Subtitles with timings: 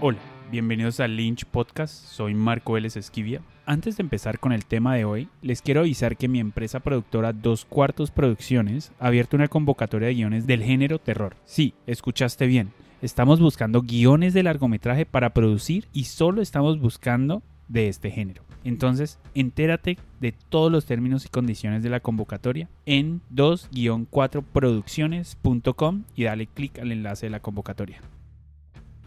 [0.00, 0.18] Hola,
[0.50, 3.40] bienvenidos al Lynch Podcast, soy Marco Vélez Esquivia.
[3.64, 7.32] Antes de empezar con el tema de hoy, les quiero avisar que mi empresa productora
[7.32, 11.36] Dos Cuartos Producciones ha abierto una convocatoria de guiones del género terror.
[11.44, 12.72] Sí, escuchaste bien.
[13.02, 18.42] Estamos buscando guiones de largometraje para producir y solo estamos buscando de este género.
[18.64, 26.46] Entonces, entérate de todos los términos y condiciones de la convocatoria en 2-4producciones.com y dale
[26.46, 28.00] clic al enlace de la convocatoria.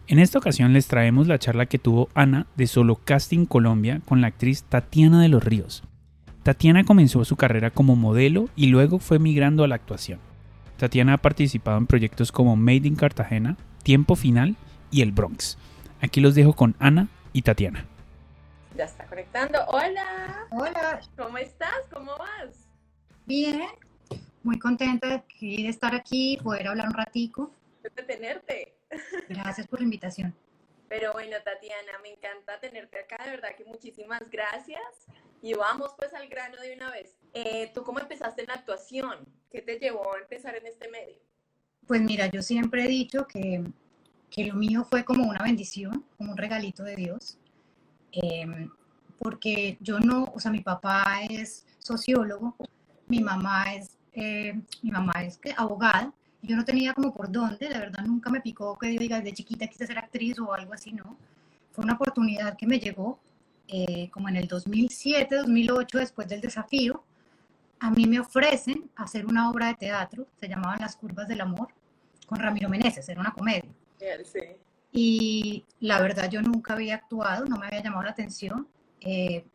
[0.09, 4.21] En esta ocasión les traemos la charla que tuvo Ana de Solo Casting Colombia con
[4.21, 5.83] la actriz Tatiana de los Ríos.
[6.43, 10.21] Tatiana comenzó su carrera como modelo y luego fue migrando a la actuación.
[10.77, 14.55] Tatiana ha participado en proyectos como Made in Cartagena, Tiempo Final
[14.91, 15.57] y El Bronx.
[15.99, 17.85] Aquí los dejo con Ana y Tatiana.
[18.77, 19.60] Ya está conectando.
[19.68, 20.47] Hola.
[20.51, 21.01] Hola.
[21.18, 21.82] ¿Cómo estás?
[21.91, 22.69] ¿Cómo vas?
[23.25, 23.60] Bien.
[24.41, 27.51] Muy contenta de estar aquí, poder hablar un ratico.
[27.83, 28.76] De tenerte.
[29.29, 30.36] Gracias por la invitación.
[30.89, 34.81] Pero bueno, Tatiana, me encanta tenerte acá, de verdad que muchísimas gracias.
[35.41, 37.17] Y vamos pues al grano de una vez.
[37.33, 39.27] Eh, ¿Tú cómo empezaste en la actuación?
[39.52, 41.17] ¿Qué te llevó a empezar en este medio?
[41.85, 43.63] Pues mira, yo siempre he dicho que,
[44.30, 47.38] que lo mío fue como una bendición, como un regalito de Dios.
[48.11, 48.69] Em,
[49.19, 52.55] porque yo no, o sea, mi papá es sociólogo,
[53.08, 56.13] mi mamá es, eh, mi mamá es abogada,
[56.47, 59.33] yo no tenía como por dónde, de verdad nunca me picó que yo diga de
[59.33, 61.17] chiquita quise ser actriz o algo así, no.
[61.71, 63.19] Fue una oportunidad que me llegó
[63.67, 67.03] eh, como en el 2007, 2008, después del desafío.
[67.79, 71.67] A mí me ofrecen hacer una obra de teatro, se llamaba Las Curvas del Amor,
[72.25, 73.69] con Ramiro Meneses, era una comedia.
[74.23, 74.39] Sí.
[74.91, 78.67] Y la verdad yo nunca había actuado, no me había llamado la atención.
[79.01, 79.45] Eh,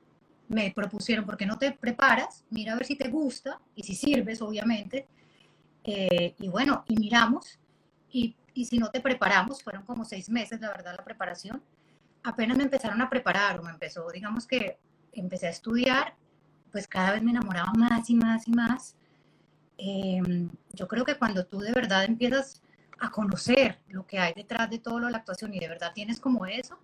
[0.48, 2.44] me propusieron, ¿por qué no te preparas?
[2.50, 5.08] Mira a ver si te gusta y si sirves, obviamente
[5.84, 7.58] eh, y bueno, y miramos,
[8.10, 11.62] y, y, si no te preparamos, fueron como seis meses, la verdad, la preparación,
[12.22, 14.78] apenas me empezaron a preparar, o me empezó, digamos que
[15.12, 16.14] empecé a estudiar,
[16.70, 18.96] pues cada vez me enamoraba más y más y más.
[19.78, 22.62] Em, yo creo que cuando tú de verdad empiezas
[23.00, 25.92] a conocer lo que hay detrás de todo lo de la actuación y de verdad
[25.94, 26.78] tienes como eso,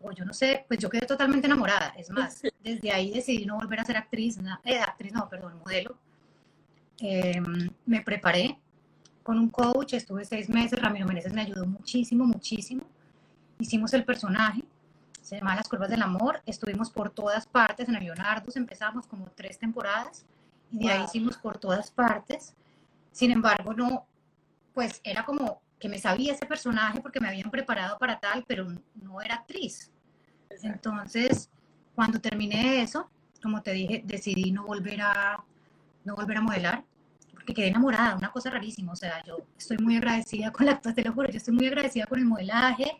[0.00, 1.94] o yo no sé, pues yo quedé totalmente enamorada.
[1.96, 5.98] Es más, desde ahí decidí no volver a ser actriz, eh, actriz no, perdón, modelo,
[6.98, 8.58] Em, me preparé
[9.22, 12.84] con un coach, estuve seis meses, Ramiro Meneses me ayudó muchísimo, muchísimo.
[13.58, 14.62] Hicimos el personaje,
[15.20, 19.26] se llama Las Curvas del Amor, estuvimos por todas partes, en el Leonardo empezamos como
[19.34, 20.24] tres temporadas
[20.70, 22.54] y de ahí hicimos por todas partes.
[23.12, 24.06] Sin embargo, no,
[24.72, 28.66] pues era como que me sabía ese personaje porque me habían preparado para tal, pero
[28.94, 29.90] no era actriz.
[30.62, 31.50] Entonces,
[31.94, 33.10] cuando terminé eso,
[33.42, 35.44] como te dije, decidí no volver a
[36.06, 36.84] no volver a modelar,
[37.32, 40.94] porque quedé enamorada, una cosa rarísima, o sea, yo estoy muy agradecida con la actuación,
[40.94, 42.96] te lo juro, yo estoy muy agradecida con el modelaje,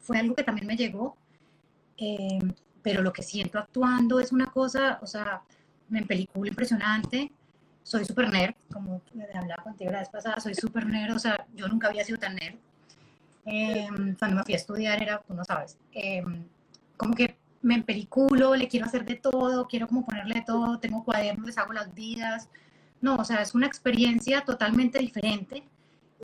[0.00, 1.16] fue algo que también me llegó,
[1.98, 2.38] eh,
[2.82, 5.42] pero lo que siento actuando es una cosa, o sea,
[5.88, 7.30] me película impresionante,
[7.82, 9.00] soy súper nerd, como
[9.34, 12.34] hablaba contigo la vez pasada, soy súper nerd, o sea, yo nunca había sido tan
[12.34, 12.56] nerd.
[13.44, 13.86] Eh,
[14.18, 16.24] cuando me fui a estudiar era, tú no sabes, eh,
[16.96, 21.46] como que me empeliculo, le quiero hacer de todo, quiero como ponerle todo, tengo cuadernos,
[21.46, 22.48] les hago las vidas.
[23.00, 25.64] No, o sea, es una experiencia totalmente diferente,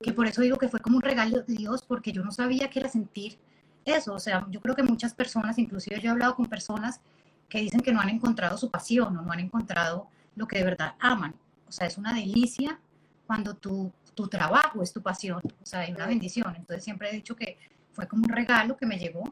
[0.01, 2.71] que por eso digo que fue como un regalo de Dios, porque yo no sabía
[2.71, 3.39] qué era sentir
[3.85, 4.15] eso.
[4.15, 7.01] O sea, yo creo que muchas personas, inclusive yo he hablado con personas
[7.49, 10.65] que dicen que no han encontrado su pasión o no han encontrado lo que de
[10.65, 11.35] verdad aman.
[11.67, 12.79] O sea, es una delicia
[13.27, 16.55] cuando tu, tu trabajo es tu pasión, o sea, es una bendición.
[16.55, 17.59] Entonces siempre he dicho que
[17.91, 19.25] fue como un regalo que me llegó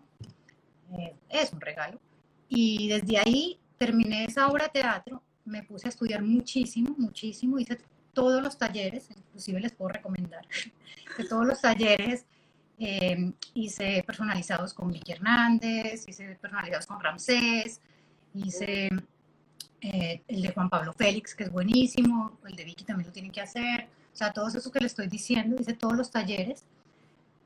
[0.99, 2.01] eh, es un regalo.
[2.49, 7.79] Y desde ahí terminé esa obra de teatro, me puse a estudiar muchísimo, muchísimo, hice
[8.13, 10.47] todos los talleres, inclusive les puedo recomendar,
[11.19, 12.27] de todos los talleres
[12.83, 17.81] eh, hice personalizados con Vicky Hernández, hice personalizados con Ramsés,
[18.35, 18.89] hice
[19.83, 23.33] eh, el de Juan Pablo Félix, que es buenísimo, el de Vicky también lo tienen
[23.33, 26.65] que hacer, o sea, todos esos que le estoy diciendo, hice todos los talleres,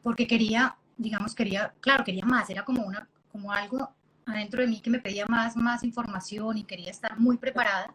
[0.04, 3.90] porque quería, digamos, quería, claro, quería más, era como una como algo
[4.26, 7.92] adentro de mí que me pedía más, más información y quería estar muy preparada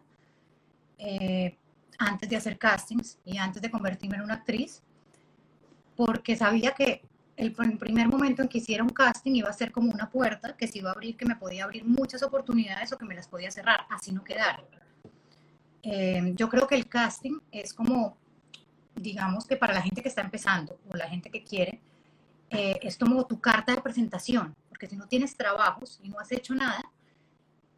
[0.98, 1.56] eh,
[1.98, 4.82] antes de hacer castings y antes de convertirme en una actriz,
[5.96, 7.02] porque sabía que
[7.38, 10.68] el, primer momento en que hiciera un casting iba a ser como una puerta que
[10.68, 13.50] se iba a abrir, que me podía abrir muchas oportunidades o que me las podía
[13.50, 14.62] cerrar, así no quedar.
[15.82, 18.18] Eh, yo creo que el casting es como,
[18.94, 21.80] digamos que para la gente que está empezando o la gente que quiere,
[22.50, 26.32] eh, es como tu carta de presentación porque si no tienes trabajos y no has
[26.32, 26.82] hecho nada,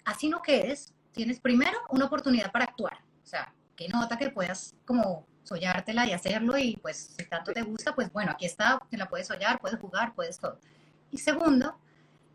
[0.05, 2.99] así no quedes, tienes primero una oportunidad para actuar.
[3.25, 7.63] O sea, que nota que puedas como soñártela y hacerlo y pues si tanto te
[7.63, 10.61] gusta, pues bueno, aquí está, te la puedes soñar, puedes jugar, puedes todo.
[11.11, 11.77] Y segundo,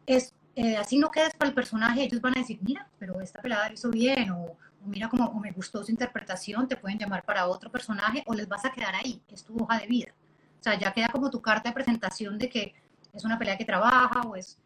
[0.05, 3.41] es eh, así no quedes para el personaje, ellos van a decir, mira, pero esta
[3.41, 7.47] pelada lo hizo bien, o, mira como me gustó su interpretación, te pueden llamar para
[7.47, 10.13] otro personaje, o les vas a quedar ahí, es tu hoja de vida.
[10.59, 12.73] O sea, ya queda como tu carta de presentación de que
[13.17, 14.57] es una pelea que trabaja, o, es,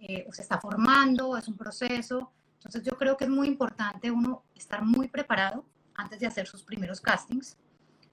[0.00, 2.32] eh, o se está formando, es un proceso.
[2.56, 5.64] Entonces yo creo que es muy importante uno estar muy preparado
[5.94, 7.56] antes de hacer sus primeros castings,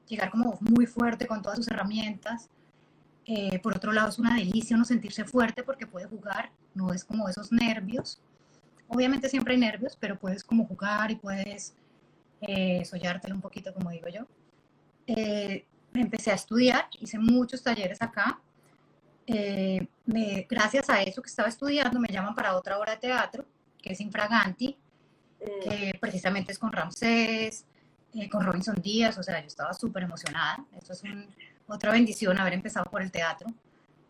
[0.08, 2.50] llegar como muy fuerte con todas sus herramientas,
[3.28, 7.04] eh, por otro lado, es una delicia uno sentirse fuerte porque puede jugar, no es
[7.04, 8.22] como esos nervios.
[8.88, 11.76] Obviamente siempre hay nervios, pero puedes como jugar y puedes
[12.42, 12.84] eh,
[13.32, 14.28] un poquito, como digo yo.
[15.08, 18.40] Eh, empecé a estudiar, hice muchos talleres acá.
[19.28, 23.46] Eh, me, gracias a eso que estaba estudiando, me llaman para otra obra de teatro,
[23.82, 24.78] que es Infraganti,
[25.40, 27.66] que precisamente es con Ramsés,
[28.32, 30.64] con Robinson Díaz, o sea, yo estaba súper emocionada.
[30.78, 31.28] Esto es un,
[31.68, 33.48] otra bendición haber empezado por el teatro.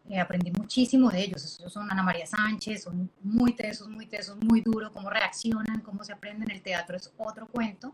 [0.07, 1.57] Eh, aprendí muchísimo de ellos.
[1.59, 6.03] Ellos son Ana María Sánchez, son muy tesos, muy tesos, muy duros, cómo reaccionan, cómo
[6.03, 7.93] se aprenden el teatro, es otro cuento.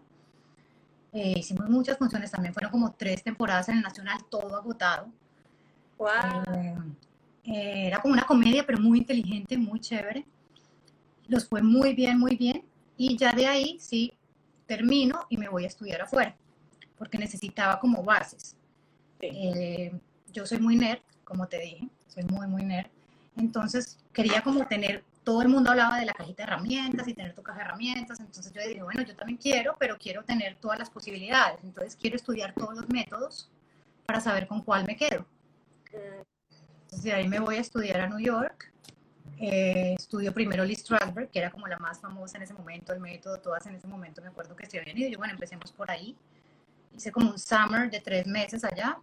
[1.13, 5.09] Eh, hicimos muchas funciones, también fueron como tres temporadas en el Nacional, todo agotado.
[5.97, 6.95] Wow.
[7.44, 10.26] Eh, era como una comedia, pero muy inteligente, muy chévere.
[11.28, 12.64] Los fue muy bien, muy bien.
[12.98, 14.14] Y ya de ahí sí
[14.66, 16.36] termino y me voy a estudiar afuera,
[16.98, 18.56] porque necesitaba como bases.
[19.20, 19.92] Eh,
[20.32, 22.88] yo soy muy nerd, como te dije, soy muy, muy nerd.
[23.38, 27.34] Entonces quería como tener, todo el mundo hablaba de la cajita de herramientas y tener
[27.34, 28.20] tu caja de herramientas.
[28.20, 31.60] Entonces yo dije, bueno, yo también quiero, pero quiero tener todas las posibilidades.
[31.64, 33.50] Entonces quiero estudiar todos los métodos
[34.06, 35.26] para saber con cuál me quedo.
[36.92, 38.72] Entonces de ahí me voy a estudiar a New York.
[39.40, 43.00] Eh, estudio primero Lee Strasberg, que era como la más famosa en ese momento, el
[43.00, 45.10] método, todas en ese momento me acuerdo que se habían ido.
[45.10, 46.16] Yo, bueno, empecemos por ahí.
[46.96, 49.00] Hice como un summer de tres meses allá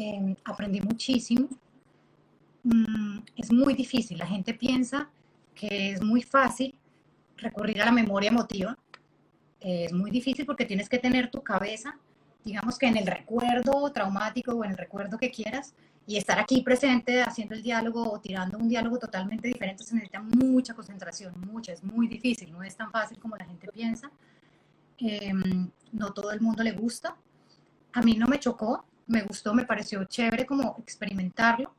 [0.00, 1.48] Em, aprendí muchísimo.
[2.62, 5.10] Mm, es muy difícil, la gente piensa
[5.56, 6.72] que es muy fácil
[7.36, 8.78] recurrir a la memoria emotiva.
[9.60, 11.98] es muy difícil porque tienes que tener tu cabeza,
[12.44, 15.74] digamos que en el recuerdo traumático o en el recuerdo que quieras,
[16.08, 20.22] y estar aquí presente haciendo el diálogo o tirando un diálogo totalmente diferente se necesita
[20.22, 24.10] mucha concentración, mucha, es muy difícil, no es tan fácil como la gente piensa.
[24.96, 27.14] Em, no todo el mundo le gusta.
[27.92, 31.74] A mí no me chocó, me gustó, me pareció chévere como experimentarlo,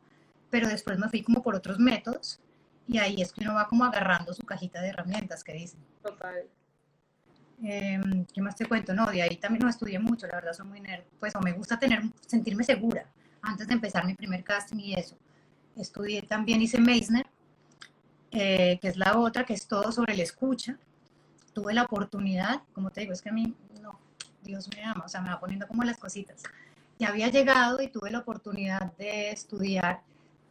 [0.51, 2.39] pero después me fui como por otros métodos
[2.87, 5.79] y ahí es que uno va como agarrando su cajita de herramientas que dicen.
[6.03, 6.43] Total.
[7.63, 8.93] Em, ¿Qué más te cuento?
[8.93, 11.53] No, de ahí también no estudié mucho, la verdad soy muy nerd, pues o me
[11.53, 13.09] gusta tener, sentirme segura
[13.41, 15.15] antes de empezar mi primer casting y eso.
[15.75, 17.27] Estudié también, hice Meisner,
[18.31, 20.77] eh, que es la otra, que es todo sobre la escucha.
[21.53, 23.99] Tuve la oportunidad, como te digo, es que a mí, no,
[24.43, 26.43] Dios me ama, o sea, me va poniendo como las cositas
[26.99, 30.01] ya había llegado y tuve la oportunidad de estudiar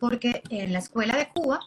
[0.00, 1.60] porque en la escuela de Cuba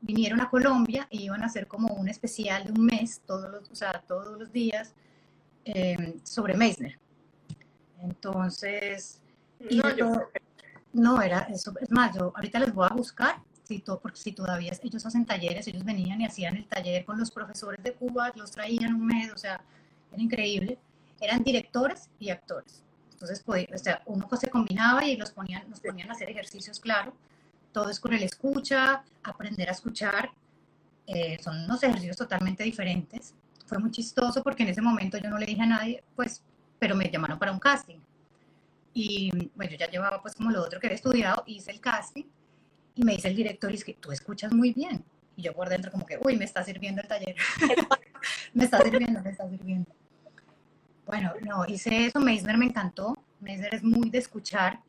[0.00, 3.70] vinieron a Colombia y iban a hacer como un especial de un mes, todos los,
[3.70, 4.92] o sea, todos los días,
[5.64, 6.98] em, sobre Meissner.
[8.00, 9.20] Entonces,
[9.60, 10.28] no,
[11.22, 15.04] era eso, es más, yo ahorita les voy a buscar, si porque si todavía ellos
[15.04, 18.94] hacen talleres, ellos venían y hacían el taller con los profesores de Cuba, los traían
[18.94, 19.60] un mes, o sea,
[20.12, 20.78] era increíble.
[21.20, 22.82] Eran directores y actores.
[23.12, 26.78] Entonces, pues, o sea, uno se combinaba y los ponían, nos ponían a hacer ejercicios,
[26.78, 27.12] claro.
[27.72, 30.30] Todo es con el escucha, aprender a escuchar.
[31.06, 33.34] Eh, son unos ejercicios totalmente diferentes.
[33.66, 36.42] Fue muy chistoso porque en ese momento yo no le dije a nadie, pues,
[36.78, 37.98] pero me llamaron para un casting.
[39.00, 42.24] Y bueno, yo ya llevaba pues como lo otro que había estudiado, hice el casting
[42.96, 45.04] y me dice el director, es que tú escuchas muy bien.
[45.36, 47.36] Y yo por dentro como que, uy, me está sirviendo el taller.
[48.54, 49.88] me está sirviendo, me está sirviendo.
[51.06, 53.16] Bueno, no, hice eso, Meisner me encantó.
[53.38, 54.80] Meisner es muy de escuchar,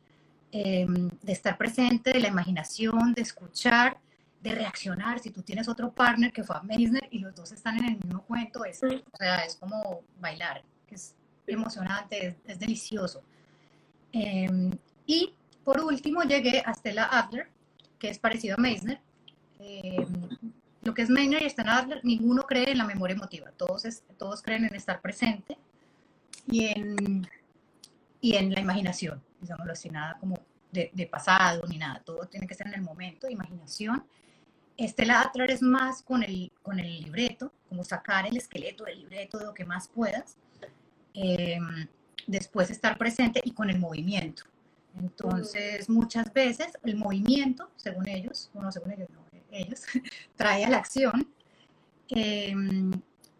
[0.50, 3.96] em, de estar presente, de la imaginación, de escuchar,
[4.42, 5.20] de reaccionar.
[5.20, 7.96] Si tú tienes otro partner que fue a Meisner y los dos están en el
[7.98, 11.14] mismo cuento, es, o sea, es como bailar, es
[11.46, 13.22] emocionante, es, delicioso.
[14.12, 14.70] Em,
[15.06, 17.48] y por último llegué a Stella Adler,
[17.98, 19.00] que es parecido a Meisner.
[19.58, 20.30] Em,
[20.82, 23.84] lo que es Meisner y Stella Adler, ninguno cree en la memoria emotiva, todos,
[24.18, 25.58] todos creen en estar presente
[26.46, 27.28] y en,
[28.20, 30.38] y en la imaginación, digámoslo así, nada como
[30.72, 34.04] de, de, pasado ni nada, todo tiene que ser en el momento, imaginación.
[34.76, 39.38] Este Adler es más con el, con el libreto, como sacar el esqueleto del libreto
[39.38, 40.38] de lo que más puedas,
[41.12, 41.86] em,
[42.26, 44.44] después estar presente y con el movimiento.
[44.98, 49.82] Entonces, muchas veces el movimiento, según ellos, bueno, según ellos, no, ellos,
[50.36, 51.28] trae a la acción.
[52.08, 52.54] Eh,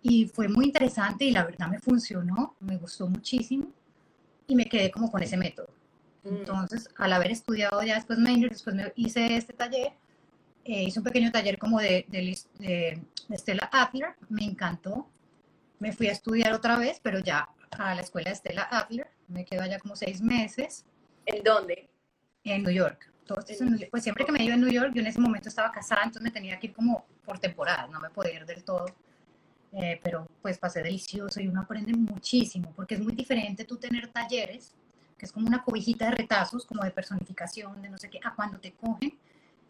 [0.02, 3.70] y fue muy interesante y la verdad me funcionó, me gustó muchísimo
[4.46, 5.68] y me quedé como con ese método.
[6.24, 6.36] Mm.
[6.36, 9.92] Entonces, al haber estudiado ya después Maynard, después me hice este taller,
[10.64, 15.08] Eh, hice un pequeño taller como de, de, de, Stella Adler, me encantó.
[15.78, 17.48] Me fui a estudiar otra vez, pero ya
[17.78, 19.08] a la escuela de Stella Adler.
[19.28, 20.84] Me quedo allá como seis meses.
[21.26, 21.88] ¿En dónde?
[22.44, 23.10] En New York.
[23.90, 26.22] Pues siempre que me iba a New York, yo en ese momento estaba casada, entonces
[26.22, 28.86] me tenía que ir como por temporada, no me podía ir del todo.
[29.72, 34.08] Eh, pero pues pasé delicioso y uno aprende muchísimo, porque es muy diferente tú tener
[34.08, 34.74] talleres,
[35.16, 38.34] que es como una cobijita de retazos, como de personificación, de no sé qué, a
[38.34, 39.16] cuando te cogen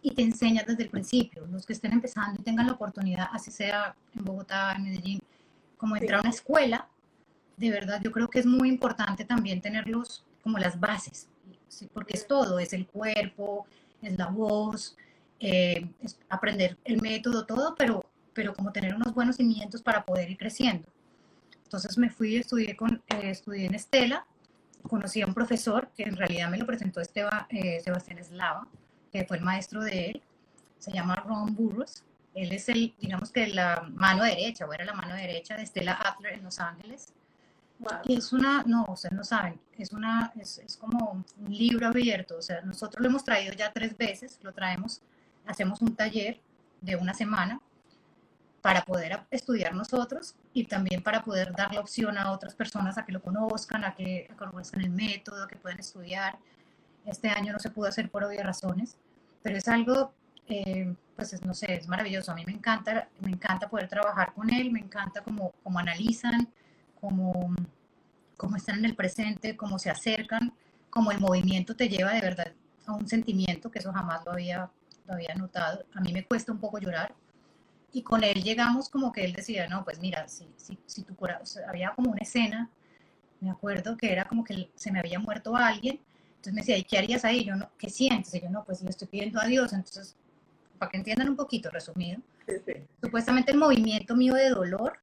[0.00, 1.46] y te enseñan desde el principio.
[1.48, 5.20] Los que estén empezando y tengan la oportunidad, así sea en Bogotá, en Medellín,
[5.76, 6.88] como entrar a una escuela,
[7.60, 11.28] de verdad yo creo que es muy importante también tenerlos como las bases,
[11.92, 13.66] porque es todo, es el cuerpo,
[14.00, 14.96] es la voz,
[15.38, 18.02] eh, es aprender el método, todo, pero,
[18.32, 20.88] pero como tener unos buenos cimientos para poder ir creciendo.
[21.64, 24.26] Entonces me fui, estudié, con, eh, estudié en Estela,
[24.88, 28.66] conocí a un profesor que en realidad me lo presentó Esteba, eh, Sebastián Eslava,
[29.12, 30.22] que fue el maestro de él,
[30.78, 32.04] se llama Ron Burroughs.
[32.34, 35.92] Él es el, digamos que la mano derecha, o era la mano derecha de Stella
[35.92, 37.12] Adler en Los Ángeles.
[38.04, 42.36] Y es una, no, ustedes no saben, es una, es, es, como un libro abierto,
[42.36, 45.00] o sea, nosotros lo hemos traído ya tres veces, lo traemos,
[45.46, 46.40] hacemos un taller
[46.82, 47.60] de una semana
[48.60, 53.04] para poder estudiar nosotros y también para poder dar la opción a otras personas a
[53.04, 56.38] que lo conozcan, a que, conozcan el método, que puedan estudiar.
[57.06, 58.96] Este año no se pudo hacer por obvias razones,
[59.42, 60.12] pero es algo,
[60.48, 62.32] eh, pues no sé, es maravilloso.
[62.32, 66.48] A mí me encanta, me encanta poder trabajar con él, me encanta cómo, cómo analizan,
[67.00, 67.54] cómo,
[68.36, 70.52] cómo están en el presente, cómo se acercan,
[70.90, 72.52] cómo el movimiento te lleva de verdad
[72.86, 74.70] a un sentimiento, que eso jamás lo había,
[75.06, 75.84] lo había notado.
[75.94, 77.14] A mí me cuesta un poco llorar.
[77.92, 81.16] Y con él llegamos como que él decía, no, pues mira, si, si, si tu
[81.16, 82.70] corazón, había como una escena,
[83.40, 86.84] me acuerdo que era como que se me había muerto alguien, entonces me decía, ¿y
[86.84, 87.44] qué harías ahí?
[87.44, 88.34] Yo no, ¿qué sientes?
[88.34, 90.16] Y yo no, pues le estoy pidiendo a Dios, entonces,
[90.78, 92.20] para que entiendan un poquito resumido,
[93.02, 94.98] supuestamente el movimiento mío de dolor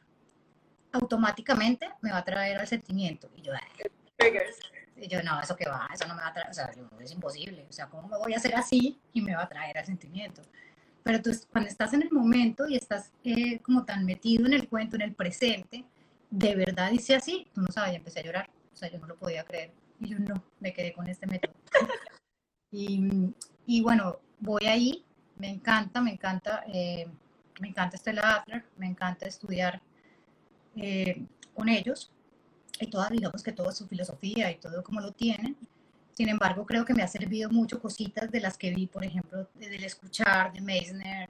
[1.01, 3.29] automáticamente me va a traer al sentimiento.
[3.35, 3.53] Y yo,
[4.95, 7.11] y yo, no, eso que va, eso no me va a traer, o sea, es
[7.11, 9.85] imposible, o sea, ¿cómo me voy a hacer así y me va a traer al
[9.85, 10.41] sentimiento?
[11.03, 14.67] Pero tú, cuando estás en el momento y estás eh, como tan metido en el
[14.67, 15.85] cuento, en el presente,
[16.29, 19.07] de verdad dice así, tú no sabes, ya empecé a llorar, o sea, yo no
[19.07, 19.71] lo podía creer.
[19.99, 21.53] Y yo no, me quedé con este método.
[22.71, 23.33] y,
[23.65, 25.05] y, bueno, voy ahí,
[25.37, 27.07] me encanta, me encanta, eh,
[27.61, 29.81] me encanta Stella Adler, me encanta estudiar
[30.77, 32.11] eh, con ellos
[32.79, 35.57] y toda, digamos que toda su filosofía y todo como lo tienen.
[36.13, 39.47] Sin embargo, creo que me ha servido mucho cositas de las que vi, por ejemplo,
[39.55, 41.29] del escuchar de Meissner,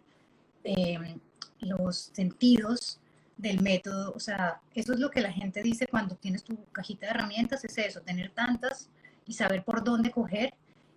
[0.63, 1.19] em,
[1.59, 2.99] los sentidos
[3.37, 4.13] del método.
[4.13, 7.63] O sea, eso es lo que la gente dice cuando tienes tu cajita de herramientas,
[7.65, 8.89] es eso, tener tantas
[9.25, 10.53] y saber por dónde coger.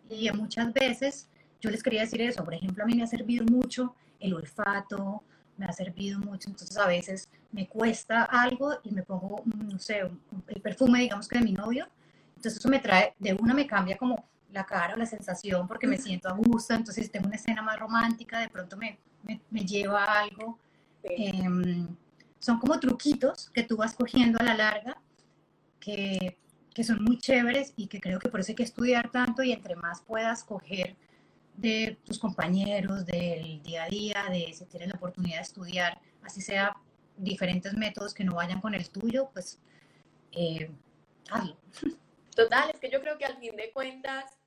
[0.09, 1.29] Y muchas veces
[1.61, 2.45] yo les quería decir eso.
[2.45, 5.23] Por ejemplo, a mí me ha servido mucho el olfato,
[5.61, 10.01] me ha servido mucho, entonces a veces me cuesta algo y me pongo, no sé,
[10.49, 11.87] el perfume, digamos que de mi novio,
[12.31, 15.87] entonces eso me trae, de una me cambia como la cara o la sensación porque
[15.87, 18.99] me siento a gusto, entonces tengo una escena más romántica, de pronto me,
[19.51, 20.59] me, lleva a algo.
[21.03, 21.87] Em,
[22.39, 24.97] son como truquitos que tú vas cogiendo a la larga
[25.79, 26.39] que,
[26.75, 29.53] que son muy chéveres y que creo que por eso hay que estudiar tanto y
[29.53, 30.97] entre más puedas coger
[31.61, 36.41] de tus compañeros, del día a día, de si tienes la oportunidad de estudiar, así
[36.41, 36.77] sea
[37.17, 39.61] diferentes métodos que no vayan con el tuyo, pues
[40.33, 40.71] eh,
[41.31, 41.57] hazlo.
[42.35, 44.39] Total, es que yo creo que al fin de cuentas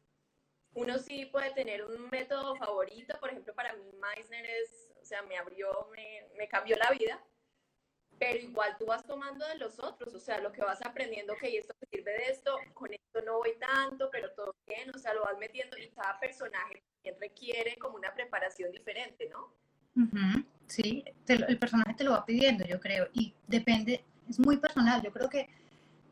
[0.73, 5.21] uno sí puede tener un método favorito, por ejemplo, para mí Meissner es, o sea,
[5.21, 5.69] me abrió,
[6.37, 7.23] me cambió la vida,
[8.23, 11.57] pero igual tú vas tomando de los otros, o sea, lo que vas aprendiendo, que
[11.57, 15.13] esto me sirve de esto, con esto no voy tanto, pero todo bien, o sea,
[15.13, 16.83] lo vas metiendo y cada personaje
[17.19, 19.53] requiere como una preparación diferente, ¿no?
[20.67, 25.11] Sí, el personaje te lo va pidiendo, yo creo, y depende, es muy personal, yo
[25.11, 25.49] creo que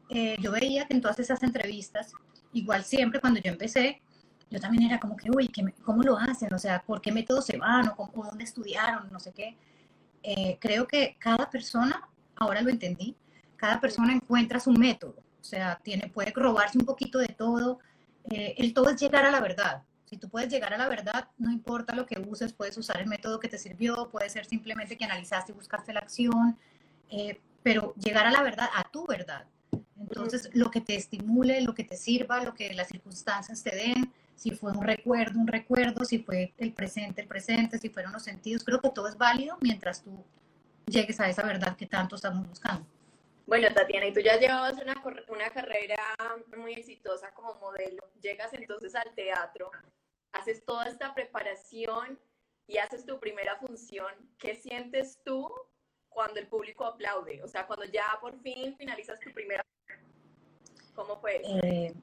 [0.10, 2.14] eh, yo veía que en todas esas entrevistas,
[2.52, 4.02] igual siempre cuando yo empecé,
[4.50, 5.50] yo también era como que, uy,
[5.86, 6.54] ¿cómo lo hacen?
[6.54, 7.94] O sea, ¿por qué métodos se van?
[7.96, 9.10] ¿O, dónde estudiaron?
[9.10, 9.56] No sé qué.
[10.24, 13.16] Eh, creo que cada persona, ahora lo entendí,
[13.56, 15.16] cada persona encuentra su método.
[15.40, 17.80] O sea, tiene, puede robarse un poquito de todo.
[18.30, 19.84] Eh, el todo es llegar a la verdad.
[20.06, 23.08] Si tú puedes llegar a la verdad, no importa lo que uses, puedes usar el
[23.08, 26.58] método que te sirvió, puede ser simplemente que analizaste y buscaste la acción,
[27.10, 29.46] eh, pero llegar a la verdad, a tu verdad.
[29.98, 34.12] Entonces, lo que te estimule, lo que te sirva, lo que las circunstancias te den,
[34.36, 38.24] si fue un recuerdo, un recuerdo, si fue el presente, el presente, si fueron los
[38.24, 40.24] sentidos, creo que todo es válido mientras tú
[40.86, 42.86] llegues a esa verdad que tanto estamos buscando.
[43.46, 44.96] Bueno, Tatiana, y tú ya llevabas una,
[45.28, 45.98] una carrera
[46.58, 49.72] muy exitosa como modelo, llegas entonces al teatro
[50.32, 52.20] haces toda esta preparación
[52.68, 55.52] y haces tu primera función, ¿qué sientes tú
[56.10, 57.44] cuando el público aplaude?
[57.44, 59.64] O sea, cuando ya por fin finalizas tu primera
[60.94, 61.42] ¿Cómo fue?
[61.44, 61.94] Eh,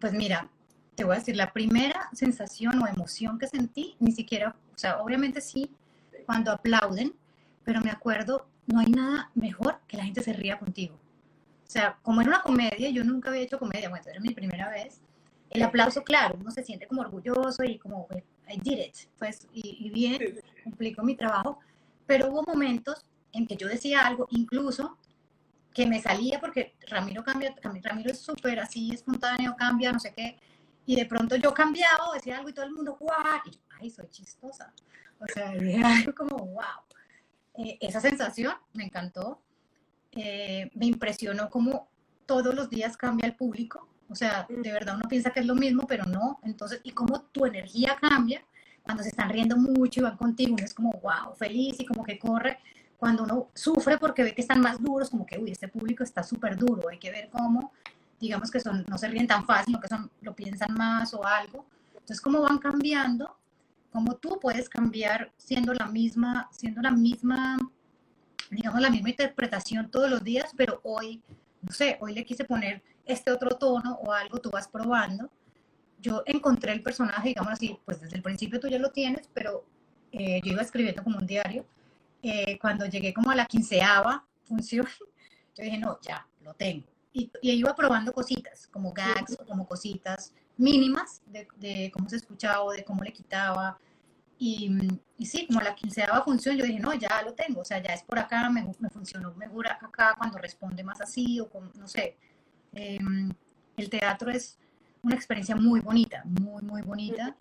[0.00, 0.50] pues mira,
[0.96, 4.98] te voy a decir, la primera sensación o emoción que sentí, ni siquiera, o sea,
[5.00, 5.70] obviamente sí,
[6.24, 7.14] cuando aplauden,
[7.64, 10.94] pero me acuerdo, no hay nada mejor que la gente se ría contigo.
[10.94, 14.70] O sea, como era una comedia, yo nunca había hecho comedia, bueno, era mi primera
[14.70, 15.00] vez,
[15.50, 18.08] el aplauso, claro, uno se siente como orgulloso y como,
[18.48, 21.60] I did it, pues, y, bien, cumplí con mi trabajo,
[22.06, 24.96] pero hubo momentos en que yo decía algo, incluso
[25.74, 30.38] que me salía porque Ramiro cambia, Ramiro es súper así espontáneo, cambia, no sé qué,
[30.86, 33.90] y de pronto yo cambiaba, decía algo y todo el mundo, guau, y yo, ay,
[33.90, 34.72] soy chistosa.
[35.18, 35.50] O sea,
[35.84, 36.86] algo como, wow.
[37.58, 39.42] Eh, esa sensación me encantó.
[40.12, 41.88] Eh, me impresionó como
[42.24, 43.88] todos los días cambia el público.
[44.08, 46.38] O sea, de verdad uno piensa que es lo mismo, pero no.
[46.44, 48.44] Entonces, y cómo tu energía cambia
[48.82, 52.04] cuando se están riendo mucho y van contigo, uno es como, wow, feliz y como
[52.04, 52.58] que corre.
[52.96, 56.22] Cuando uno sufre porque ve que están más duros, como que, uy, este público está
[56.22, 57.72] súper duro, hay que ver cómo,
[58.20, 61.24] digamos que son, no se ríen tan fácil, sino que son, lo piensan más o
[61.24, 61.66] algo.
[61.92, 63.36] Entonces, cómo van cambiando,
[63.90, 67.56] cómo tú puedes cambiar siendo la misma, siendo la misma,
[68.50, 71.22] digamos, la misma interpretación todos los días, pero hoy,
[71.62, 75.30] no sé, hoy le quise poner este otro tono o algo, tú vas probando.
[76.00, 79.64] Yo encontré el personaje, digamos así, pues desde el principio tú ya lo tienes, pero
[80.12, 81.66] eh, yo iba escribiendo como un diario.
[82.22, 84.86] Eh, cuando llegué como a la quinceava función,
[85.56, 86.86] yo dije, no, ya, lo tengo.
[87.18, 92.62] Y, y iba probando cositas, como gags, como cositas mínimas de, de, cómo se escuchaba
[92.62, 93.78] o de cómo le quitaba.
[94.38, 94.70] Y,
[95.16, 97.94] y, sí, como la quinceava función, yo dije, no, ya lo tengo, o sea, ya
[97.94, 102.18] es por acá, me, me funcionó mejor acá cuando responde más así, o no sé,
[102.76, 103.32] Em,
[103.76, 104.58] el teatro es
[105.02, 107.34] una experiencia muy bonita, muy, muy bonita.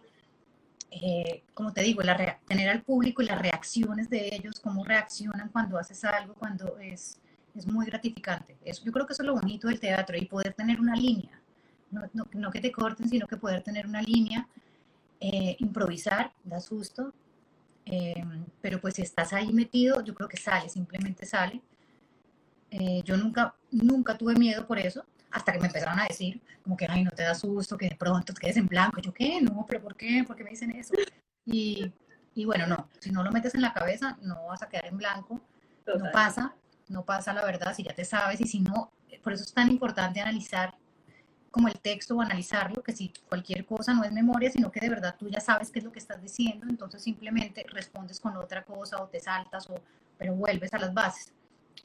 [0.90, 5.50] Eh, como te digo, la tener al público y las reacciones de ellos, cómo reaccionan
[5.50, 7.20] cuando haces algo, cuando es,
[7.56, 8.58] es muy gratificante.
[8.64, 11.42] Eso, yo creo que eso es lo bonito del teatro y poder tener una línea,
[11.92, 14.48] no, no, que te corten, sino que poder tener una línea,
[15.20, 17.14] eh, improvisar, da susto,
[17.86, 21.62] em, pero pues si estás ahí metido, yo creo que sale, simplemente sale.
[22.72, 26.78] Eh, yo nunca, nunca tuve miedo por eso hasta que me empezaron a decir, como
[26.78, 29.02] que, ay, no te da susto, que de pronto te quedes en blanco.
[29.02, 29.42] Yo, ¿qué?
[29.42, 30.24] No, pero ¿por qué?
[30.26, 30.94] ¿Por qué me dicen eso?
[31.46, 31.92] Y,
[32.34, 34.98] y bueno, no, si no lo metes en la cabeza, no vas a quedar en
[34.98, 35.42] blanco.
[35.86, 36.56] No pasa,
[36.88, 38.92] no pasa la verdad, si ya te sabes, y si no,
[39.24, 40.76] por eso es tan importante analizar
[41.52, 44.90] como el texto o analizarlo, que si cualquier cosa no es memoria, sino que de
[44.90, 48.66] verdad tú ya sabes qué es lo que estás diciendo, entonces simplemente respondes con otra
[48.66, 49.76] cosa o te saltas, o,
[50.18, 51.34] pero vuelves a las bases.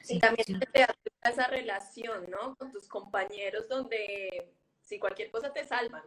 [0.01, 0.59] Sí, y también sí.
[0.59, 0.85] te
[1.23, 2.55] esa relación, ¿no?
[2.55, 4.51] Con tus compañeros donde
[4.83, 6.03] si cualquier cosa te salvan.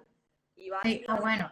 [0.57, 1.50] Y sí, ah, bueno,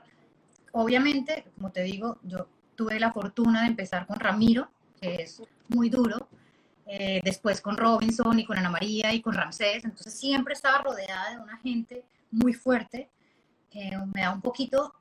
[0.72, 5.88] obviamente, como te digo, yo tuve la fortuna de empezar con Ramiro, que es muy
[5.88, 6.28] duro,
[6.86, 11.30] eh, después con Robinson y con Ana María y con Ramsés, entonces siempre estaba rodeada
[11.30, 13.10] de una gente muy fuerte,
[14.14, 14.94] me da un poquito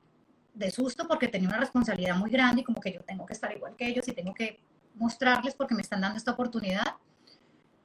[0.54, 3.54] de susto porque tenía una responsabilidad muy grande y como que yo tengo que estar
[3.54, 4.60] igual que ellos y tengo que
[4.94, 6.96] mostrarles porque me están dando esta oportunidad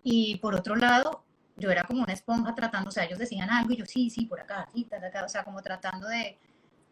[0.03, 1.23] y por otro lado,
[1.57, 4.25] yo era como una esponja tratando, o sea, ellos decían algo y yo sí, sí,
[4.25, 6.37] por acá, sí, acá, o sea, como tratando de,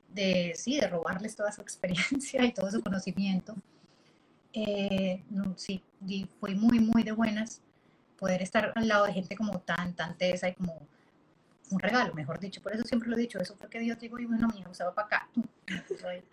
[0.10, 3.56] de, sí, de robarles toda su experiencia y todo su conocimiento.
[4.58, 5.22] Eh,
[5.58, 7.62] sí, y fue muy, muy de buenas
[8.18, 10.88] poder estar al lado de gente como tan, tan tesa y como
[11.72, 12.62] un regalo, mejor dicho.
[12.62, 14.74] Por eso siempre lo he dicho, eso fue que Dios dijo, y bueno, mi hijo
[14.74, 15.30] se va para acá.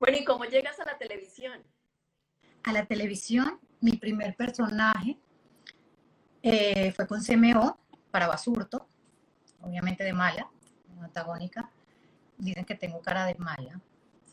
[0.00, 1.62] bueno, ¿y cómo llegas a la televisión?
[2.64, 5.16] A la televisión, mi primer personaje
[6.42, 7.78] eh, fue con CMO
[8.10, 8.88] para Basurto,
[9.60, 10.50] obviamente de mala,
[11.00, 11.70] antagónica.
[12.36, 13.80] Dicen que tengo cara de mala.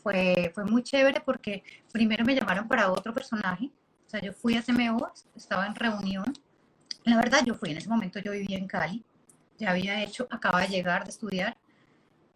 [0.02, 3.70] Fue, fue muy chévere porque primero me llamaron para otro personaje.
[4.06, 6.32] O sea, yo fui a CMO, estaba en reunión.
[7.04, 9.04] La verdad, yo fui, en ese momento yo vivía en Cali.
[9.58, 11.56] Ya había hecho, acaba de llegar de estudiar.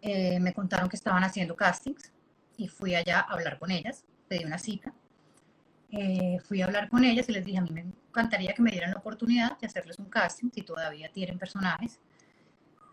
[0.01, 2.11] Eh, me contaron que estaban haciendo castings
[2.57, 4.05] y fui allá a hablar con ellas.
[4.27, 4.93] Pedí una cita
[5.95, 8.71] eh, fui a hablar con ellas y les dije, a mí me encantaría que me
[8.71, 11.99] dieran la oportunidad de hacerles un casting si todavía tienen personajes.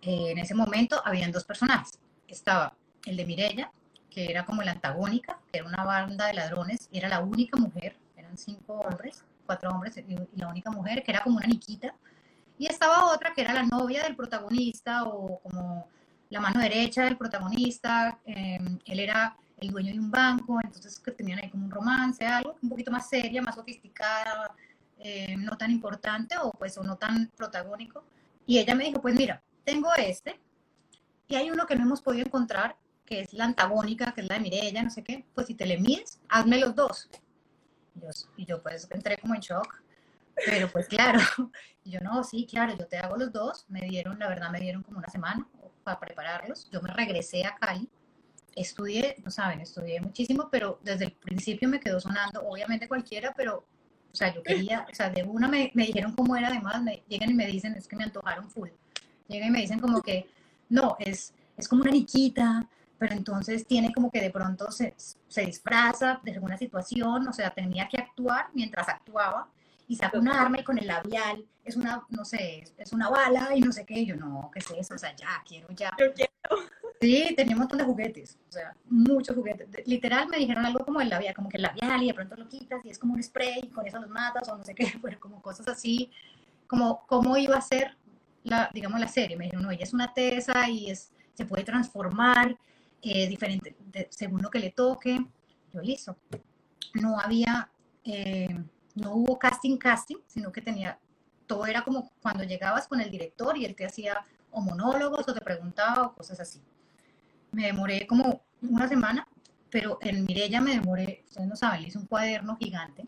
[0.03, 1.99] Eh, en ese momento habían dos personajes.
[2.29, 3.73] Estaba el de Mirella,
[4.11, 7.96] que era como la antagónica, que era una banda de ladrones, era la única mujer,
[8.16, 11.94] eran cinco hombres, cuatro hombres y la única mujer, que era como una niquita.
[12.59, 15.88] Y estaba otra que era la novia del protagonista o como
[16.29, 18.18] la mano derecha del protagonista.
[18.27, 22.25] Eh, él era el dueño de un banco, entonces que tenían ahí como un romance,
[22.27, 24.55] algo un poquito más seria, más sofisticada,
[24.99, 28.05] eh, no tan importante o pues o no tan protagónico.
[28.46, 30.38] Y ella me dijo, pues mira, tengo este
[31.29, 32.77] y hay uno que no hemos podido encontrar
[33.11, 35.66] que es la antagónica, que es la de Mirella, no sé qué, pues si te
[35.66, 37.11] le mides, hazme los dos.
[37.96, 39.83] Y yo, y yo pues entré como en shock,
[40.46, 41.18] pero pues claro,
[41.85, 44.85] yo no, sí, claro, yo te hago los dos, me dieron, la verdad me dieron
[44.85, 45.44] como una semana
[45.83, 47.90] para prepararlos, yo me regresé a Cali,
[48.55, 53.66] estudié, no saben, estudié muchísimo, pero desde el principio me quedó sonando, obviamente cualquiera, pero,
[54.12, 57.03] o sea, yo quería, o sea, de una me, me dijeron cómo era, además, me
[57.09, 58.68] llegan y me dicen, es que me antojaron full,
[59.27, 60.29] llegan y me dicen como que,
[60.68, 62.68] no, es, es como una niquita,
[63.01, 67.49] pero entonces tiene como que de pronto se, se disfraza de alguna situación, o sea,
[67.49, 69.49] tenía que actuar mientras actuaba,
[69.89, 73.57] y saca una arma y con el labial es una, no sé, es una bala
[73.57, 74.05] y no sé qué.
[74.05, 74.95] yo, no, ¿qué es eso?
[74.95, 75.97] O sea, ya, quiero ya.
[75.99, 76.31] Yo quiero.
[77.01, 79.67] Sí, tenía un montón de juguetes, o sea, muchos juguetes.
[79.87, 82.47] Literal me dijeron algo como el labial, como que el labial y de pronto lo
[82.49, 84.93] quitas y es como un spray y con eso los matas o no sé qué,
[85.03, 86.11] pero como cosas así,
[86.67, 87.97] como cómo iba a ser
[88.45, 89.39] la, digamos, la serie.
[89.39, 92.59] Me dijeron, no, ella es una tesa y es, se puede transformar
[93.03, 93.77] eh, diferente
[94.11, 95.25] según lo que le toque.
[95.73, 96.17] Yo listo.
[96.95, 97.71] No había,
[98.05, 98.49] eh,
[98.95, 100.99] no hubo casting casting, sino que tenía,
[101.47, 105.35] todo era como cuando llegabas con el director y él te hacía o monólogos o
[105.35, 106.61] te preguntaba o cosas así
[107.53, 109.27] me demoré como una semana,
[109.71, 113.07] pero en Mirella me demoré, ustedes no saben, hice un cuaderno gigante.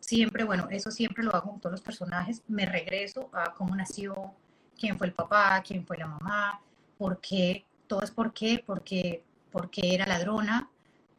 [0.00, 2.42] Siempre, bueno, eso siempre lo hago con todos los personajes.
[2.48, 4.34] Me regreso a cómo nació,
[4.78, 6.60] quién fue el papá, quién fue la mamá,
[6.98, 10.70] por qué, todo es por qué, porque, porque era ladrona,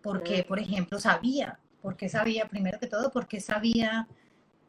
[0.02, 4.08] porque, por ejemplo, sabía, porque sabía, primero que todo, porque sabía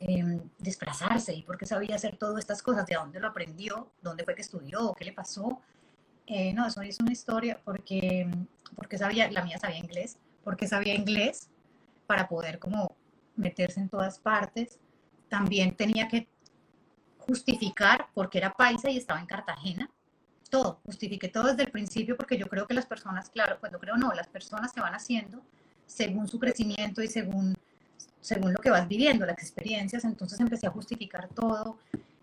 [0.00, 4.34] eh, desplazarse y porque sabía hacer todas estas cosas, de dónde lo aprendió, dónde fue
[4.34, 5.60] que estudió, qué le pasó,
[6.26, 8.28] eh, no, eso es una historia porque,
[8.76, 11.48] porque sabía, la mía sabía inglés, porque sabía inglés
[12.06, 12.96] para poder como
[13.36, 14.78] meterse en todas partes.
[15.28, 16.28] También tenía que
[17.18, 19.90] justificar porque era paisa y estaba en Cartagena.
[20.52, 23.96] Todo, justifiqué todo desde el principio porque yo creo que las personas, claro, cuando creo
[23.96, 25.42] no, las personas se van haciendo
[25.86, 27.56] según su crecimiento y según,
[28.20, 30.04] según lo que vas viviendo, las experiencias.
[30.04, 31.78] Entonces empecé a justificar todo,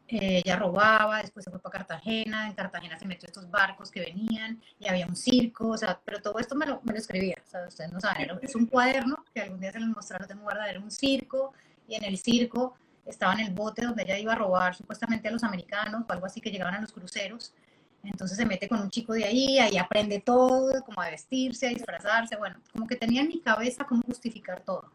[0.07, 4.01] eh, ella robaba, después se fue para Cartagena, en Cartagena se metió estos barcos que
[4.01, 7.37] venían y había un circo, o sea, pero todo esto me lo, me lo escribía,
[7.43, 10.43] o sea, ustedes no saben, es un cuaderno que algún día se les mostraré, tengo
[10.43, 11.53] guardado, era un circo
[11.87, 12.75] y en el circo
[13.07, 16.27] estaba en el bote donde ella iba a robar supuestamente a los americanos o algo
[16.27, 17.55] así que llegaban a los cruceros,
[18.03, 21.69] entonces se mete con un chico de ahí, ahí aprende todo, como a vestirse, a
[21.69, 24.91] disfrazarse, bueno, como que tenía en mi cabeza cómo justificar todo.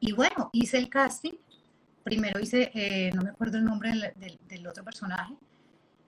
[0.00, 1.34] Y bueno, hice el casting
[2.04, 5.34] primero hice, eh, no me acuerdo el nombre del, del, otro personaje,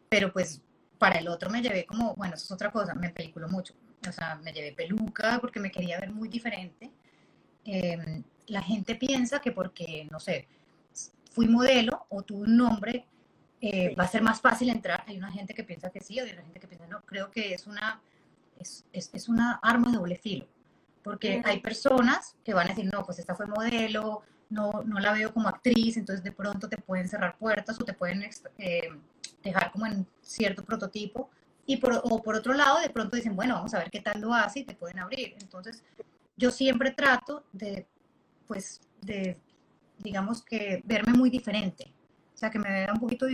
[0.09, 0.61] pero pues
[0.99, 3.75] para el otro me llevé como, bueno, eso es otra cosa, me peliculó mucho.
[4.07, 6.93] O sea, me llevé peluca porque me quería ver muy diferente.
[7.65, 10.47] Em, la gente piensa que porque, no sé,
[11.33, 13.07] fui modelo o tuve un nombre,
[13.61, 15.05] eh, va a ser más fácil entrar.
[15.07, 17.03] Hay una gente que piensa que sí, hay una gente que piensa no.
[17.03, 18.01] Creo que es una,
[18.59, 20.47] es, es, es una arma de doble filo,
[21.03, 25.13] porque hay personas que van a decir, no, pues esta fue modelo, no, no la
[25.13, 28.89] veo como actriz, entonces de pronto te pueden cerrar puertas o te pueden eh,
[29.43, 31.31] dejar como en cierto prototipo.
[31.69, 34.21] Y por, o por otro lado, de pronto dicen, bueno, vamos a ver qué tal
[34.21, 35.35] lo hace y te pueden abrir.
[35.41, 35.83] Entonces,
[36.37, 37.89] yo siempre trato de,
[38.47, 39.37] pues, de,
[39.99, 41.93] digamos que verme muy diferente.
[42.37, 43.25] O sea, que me vea un poquito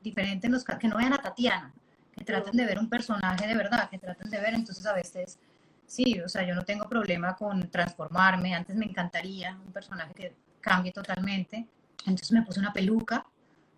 [0.00, 1.74] diferente en los que no vean a Tatiana,
[2.16, 5.40] que traten de ver un personaje de verdad, que traten de ver, entonces a veces,
[5.84, 10.32] sí, o sea, yo no tengo problema con transformarme, antes me encantaría un personaje que
[10.60, 11.66] cambie totalmente.
[12.06, 13.26] Entonces me puse una peluca,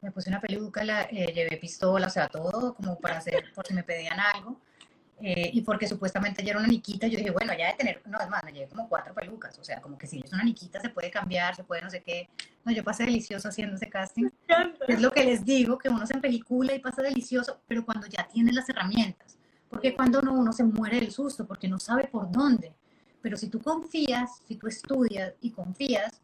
[0.03, 3.67] me puse una peluca, la, eh, llevé pistola, o sea, todo como para hacer, por
[3.67, 4.61] si me pedían algo.
[5.27, 8.21] Eh, y porque supuestamente ella era una niquita, yo dije, bueno, ya de tener, no,
[8.21, 10.79] es más, me llevé como cuatro pelucas, o sea, como que si es una niquita
[10.83, 12.29] se puede cambiar, se puede no sé qué.
[12.63, 14.29] No, yo pasé delicioso haciendo ese casting.
[14.87, 18.29] Es lo que les digo, que uno se película y pasa delicioso, pero cuando ya
[18.29, 19.39] tiene las herramientas,
[19.71, 22.75] porque cuando no, uno se muere del susto, porque no sabe por dónde.
[23.23, 26.21] Pero si tú confías, si tú estudias y confías,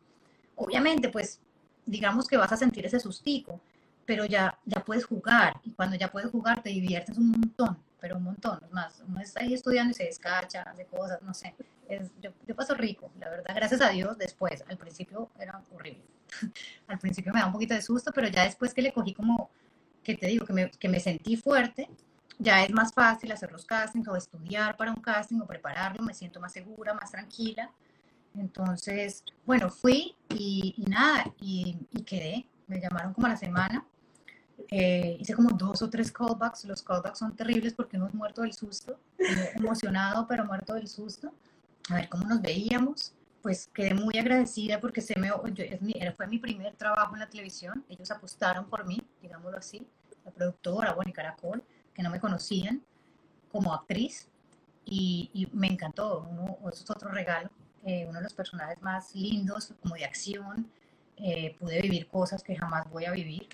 [0.56, 1.40] obviamente, pues,
[1.86, 3.62] digamos que vas a sentir ese sustico,
[4.04, 8.16] pero ya, ya puedes jugar, y cuando ya puedes jugar te diviertes un montón, pero
[8.16, 11.54] un montón, más, uno está ahí estudiando y se descacha, hace cosas, no sé,
[11.88, 16.04] es, yo, yo paso rico, la verdad, gracias a Dios, después, al principio era horrible,
[16.88, 19.50] al principio me da un poquito de susto, pero ya después que le cogí como,
[20.02, 21.88] que te digo, que me, que me sentí fuerte,
[22.38, 26.14] ya es más fácil hacer los castings o estudiar para un casting o prepararlo, me
[26.14, 27.70] siento más segura, más tranquila,
[28.34, 32.46] entonces, bueno, fui y, nada, y, quedé.
[32.66, 33.84] Me llamaron como a la semana.
[34.70, 36.64] Eh, hice como dos o tres callbacks.
[36.64, 38.98] Los callbacks son terribles porque uno es muerto del susto,
[39.54, 41.32] emocionado, pero muerto del susto.
[41.88, 43.14] A ver cómo nos veíamos.
[43.42, 45.30] Pues quedé muy agradecida porque se me,
[46.14, 47.84] fue mi primer trabajo en la televisión.
[47.88, 49.86] Ellos apostaron por mí, digámoslo así.
[50.24, 51.62] La productora, bueno, y Caracol,
[51.94, 52.82] que no me conocían
[53.50, 54.28] como actriz
[54.84, 56.28] y, me encantó.
[56.30, 57.48] Uno, eso es otro regalo.
[57.84, 60.70] Eh, uno de los personajes más lindos, como de acción.
[61.16, 63.48] Eh, pude vivir cosas que jamás voy a vivir.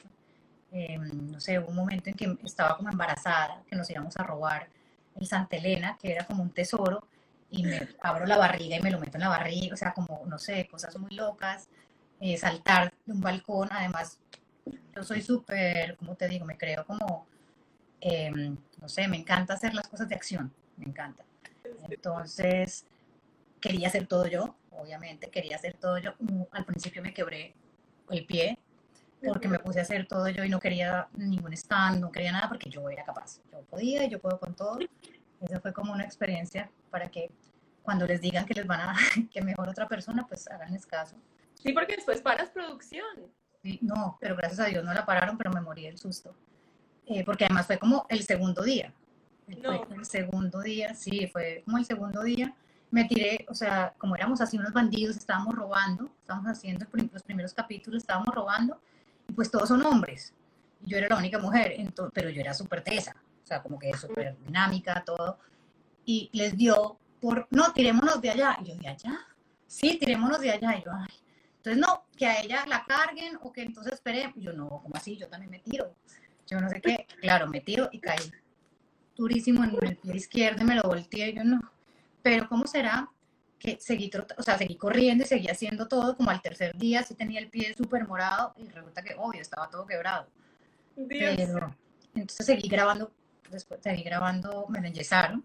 [0.73, 4.69] Em, no sé, un momento en que estaba como embarazada, que nos íbamos a robar
[5.15, 7.07] el Santa Elena, que era como un tesoro,
[7.51, 10.25] y me abro la barriga y me lo meto en la barriga, o sea, como,
[10.27, 11.69] no sé, cosas muy locas,
[12.21, 14.19] eh, saltar de un balcón, además,
[14.95, 17.27] yo soy súper, como te digo, me creo como,
[18.01, 21.25] em, no sé, me encanta hacer las cosas de acción, me encanta.
[21.89, 22.85] Entonces,
[23.61, 26.15] quería hacer todo yo, obviamente, quería hacer todo yo.
[26.53, 27.55] Al principio me quebré
[28.11, 28.59] el pie
[29.25, 32.49] porque me puse a hacer todo yo y no quería ningún stand, no quería nada
[32.49, 33.41] porque yo era capaz.
[33.51, 34.79] Yo podía y yo puedo con todo.
[35.41, 37.31] Esa fue como una experiencia para que
[37.83, 38.97] cuando les digan que les van a,
[39.31, 41.17] que mejor otra persona, pues haganles caso.
[41.55, 43.33] Sí, porque después paras producción.
[43.63, 46.35] Sí, no, pero gracias a Dios no la pararon, pero me morí del susto.
[47.07, 48.93] Eh, porque además fue como el segundo día.
[49.63, 49.85] No.
[49.85, 52.55] Fue el segundo día, sí, fue como el segundo día.
[52.91, 57.55] Me tiré, o sea, como éramos así unos bandidos, estábamos robando, estábamos haciendo los primeros
[57.55, 58.81] capítulos, estábamos robando,
[59.37, 60.35] pues todos son hombres.
[60.81, 61.77] Yo era la única mujer,
[62.13, 65.39] pero yo era súper tesa, o sea, como que súper dinámica, todo.
[66.05, 68.59] Y les dio por, no, tirémonos de allá.
[68.63, 69.19] Y yo, ¿de allá?
[69.67, 70.77] Sí, tirémonos de allá.
[70.77, 71.13] Y yo, ay.
[71.57, 74.33] Entonces, no, que a ella la carguen o que entonces espere.
[74.37, 75.17] Yo, no, ¿cómo así?
[75.17, 75.95] Yo también me tiro.
[76.47, 77.07] Yo no sé qué.
[77.21, 78.31] Claro, me tiro y caí
[79.17, 81.31] durísimo en el pie izquierdo y me lo volteé.
[81.31, 81.61] Y yo, no.
[82.23, 83.11] Pero, ¿cómo será
[83.59, 87.15] que seguí, o sea, seguí corriendo y seguí haciendo todo, como al tercer día sí
[87.15, 90.29] tenía el pie súper morado y resulta que, obvio, estaba todo quebrado.
[91.09, 91.75] Pero,
[92.15, 93.13] entonces seguí grabando,
[93.51, 95.45] después seguí grabando, me enyesaron.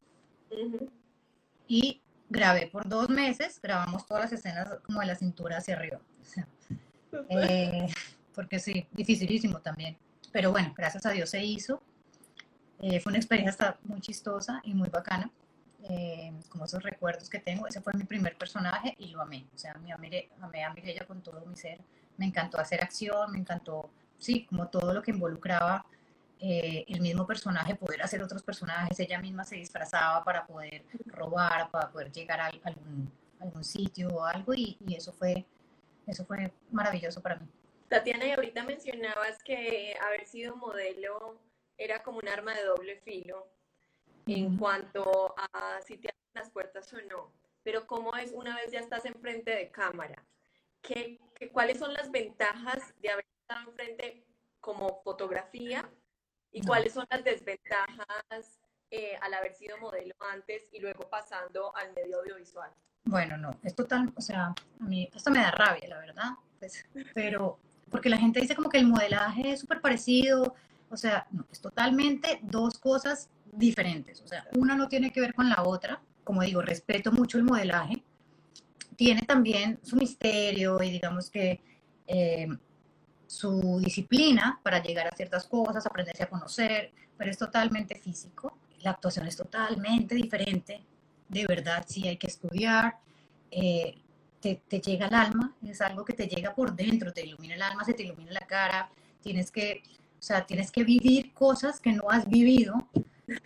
[1.67, 6.00] Y grabé por dos meses, grabamos todas las escenas como de la cintura hacia arriba.
[7.30, 7.88] Eh,
[8.34, 9.97] porque sí, dificilísimo también.
[10.32, 11.82] Pero bueno, gracias a Dios se hizo.
[12.80, 15.30] Eh, fue una experiencia muy chistosa y muy bacana.
[15.89, 17.67] Eh, como esos recuerdos que tengo.
[17.67, 19.48] Ese fue mi primer personaje y lo amé.
[19.54, 21.80] O sea, me amé, amé a ella con todo mi ser.
[22.17, 25.86] Me encantó hacer acción, me encantó, sí, como todo lo que involucraba
[26.39, 29.00] eh, el mismo personaje, poder hacer otros personajes.
[29.00, 34.26] Ella misma se disfrazaba para poder robar, para poder llegar a algún, algún sitio o
[34.26, 35.46] algo y, y eso, fue,
[36.06, 37.48] eso fue maravilloso para mí.
[37.89, 41.39] Tatiana, y ahorita mencionabas que haber sido modelo
[41.78, 43.48] era como un arma de doble filo
[44.26, 48.72] en cuanto a si te abren las puertas o no, pero cómo es una vez
[48.72, 50.24] ya estás enfrente de cámara.
[50.82, 51.20] ¿Qué,
[51.52, 54.26] cuáles son las ventajas de haber estado enfrente
[54.60, 55.90] como fotografía
[56.52, 61.94] y cuáles son las desventajas eh, al haber sido modelo antes y luego pasando al
[61.94, 62.72] medio audiovisual?
[63.04, 66.30] Bueno, no, es total, o sea, a mí esto me da rabia, la verdad,
[66.60, 70.56] pues, pero porque la gente dice como que el modelaje es súper parecido,
[70.90, 74.22] o sea, no, es totalmente dos cosas diferentes.
[74.22, 76.02] O sea, una no tiene que ver con la otra.
[76.24, 78.04] Como digo, respeto mucho el modelaje.
[78.96, 81.62] Tiene también su misterio y digamos que
[82.08, 82.48] eh,
[83.28, 88.58] su disciplina para llegar a ciertas cosas, aprenderse a conocer, pero es totalmente físico.
[88.82, 90.84] La actuación es totalmente diferente.
[91.30, 92.98] De verdad, sí hay que estudiar.
[93.50, 93.96] Eh,
[94.42, 97.62] te, te, llega al alma, es algo que te llega por dentro, te ilumina el
[97.62, 98.90] alma, se te ilumina la cara,
[99.22, 99.84] tienes que,
[100.20, 102.90] o sea, tienes que vivir cosas que no has vivido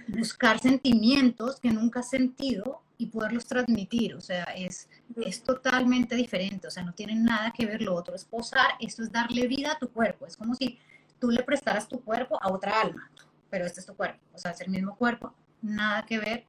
[0.08, 6.68] buscar sentimientos que nunca has sentido y poderlos transmitir, o sea, es, es totalmente diferente,
[6.68, 9.74] o sea, no tiene nada que ver lo otro, es posar, esto es darle vida
[9.74, 10.80] a tu cuerpo, es como si
[11.20, 13.12] tú le prestaras tu cuerpo a otra alma,
[13.50, 16.46] pero este es tu cuerpo, o sea, es el mismo cuerpo, nada que ver,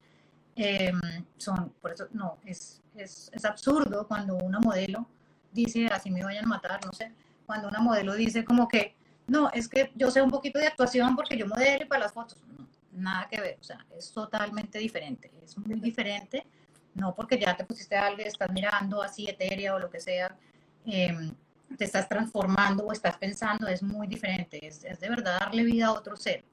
[0.55, 1.01] em,
[1.37, 5.09] son, por eso, no, es, es, es absurdo cuando una modelo
[5.53, 7.13] dice, así me vayan a matar, no sé,
[7.45, 8.95] cuando una modelo dice como que,
[9.27, 12.39] no, es que yo sé un poquito de actuación porque yo modelo para las fotos,
[12.47, 16.47] no, nada que ver, o sea, es totalmente diferente, es muy diferente,
[16.95, 20.37] no porque ya te pusiste algo y estás mirando así etérea o lo que sea,
[20.85, 21.35] em,
[21.77, 25.93] te estás transformando o estás pensando, es muy diferente, es, de verdad darle vida a
[25.93, 26.45] otro ser.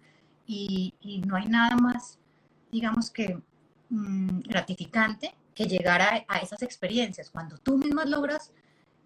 [0.45, 0.93] Y,
[1.25, 2.19] no hay nada más,
[2.71, 3.39] digamos que,
[3.89, 7.29] mm, gratificante que llegar a, a, esas experiencias.
[7.29, 8.51] Cuando tú mismas logras,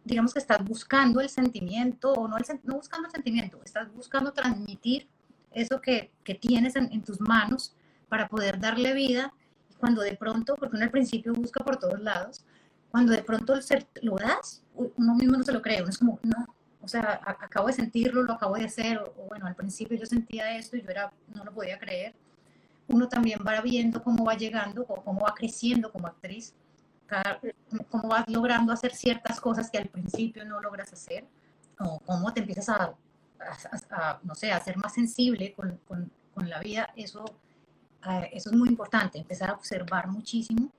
[0.03, 4.31] digamos que estás buscando el sentimiento, o no, el, no buscando el sentimiento, estás buscando
[4.31, 5.07] transmitir
[5.51, 7.75] eso que, que tienes en, tus manos
[8.09, 9.33] para poder darle vida.
[9.69, 12.45] Y cuando de pronto, porque uno al principio busca por todos lados,
[12.91, 13.53] cuando de pronto
[14.01, 17.67] lo das, uno mismo no se lo cree, uno es como, no, o sea, acabo
[17.67, 20.89] de sentirlo, lo acabo de hacer, o, bueno, al principio yo sentía esto y yo
[20.89, 22.15] era, no lo podía creer.
[22.87, 26.55] Uno también va viendo cómo va llegando, o cómo va creciendo como actriz,
[27.89, 31.25] cómo vas logrando hacer ciertas cosas que al principio no logras hacer,
[31.79, 32.93] o cómo te empiezas a,
[34.23, 37.23] no sé, a ser más sensible con, con, con, la vida, eso
[38.05, 40.71] eh, eso es muy importante, empezar a observar muchísimo.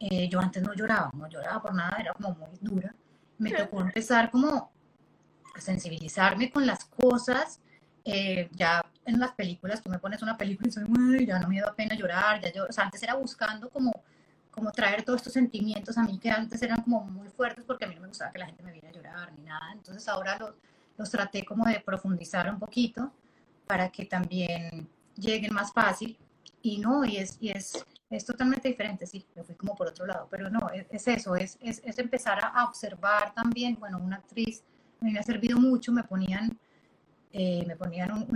[0.00, 2.94] Eh, yo antes no lloraba, no lloraba por nada, era como muy dura.
[3.38, 4.72] Me tocó empezar como
[5.54, 7.60] a sensibilizarme con las cosas.
[8.04, 11.60] Eh, ya en las películas, tú me pones una película y soy, ya no me
[11.60, 13.92] da pena llorar, ya yo, o sea, antes era buscando como,
[14.50, 17.88] como traer todos estos sentimientos a mí que antes eran como muy fuertes porque a
[17.88, 19.70] mí no me gustaba que la gente me viera llorar ni nada.
[19.72, 20.54] Entonces ahora los,
[20.96, 23.12] los traté como de profundizar un poquito
[23.66, 26.18] para que también lleguen más fácil
[26.62, 30.06] y no, y es, y es, es totalmente diferente, sí, yo fui como por otro
[30.06, 34.62] lado, pero no, es, eso, es, es, es, empezar a observar también, bueno, una actriz,
[35.00, 36.56] a mí me ha servido mucho, me ponían,
[37.32, 38.26] eh, me ponían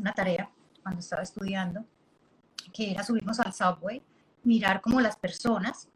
[0.00, 0.48] una tarea
[0.82, 1.84] cuando estaba estudiando,
[2.72, 4.02] que era subirnos al subway,
[4.44, 5.88] mirar como las personas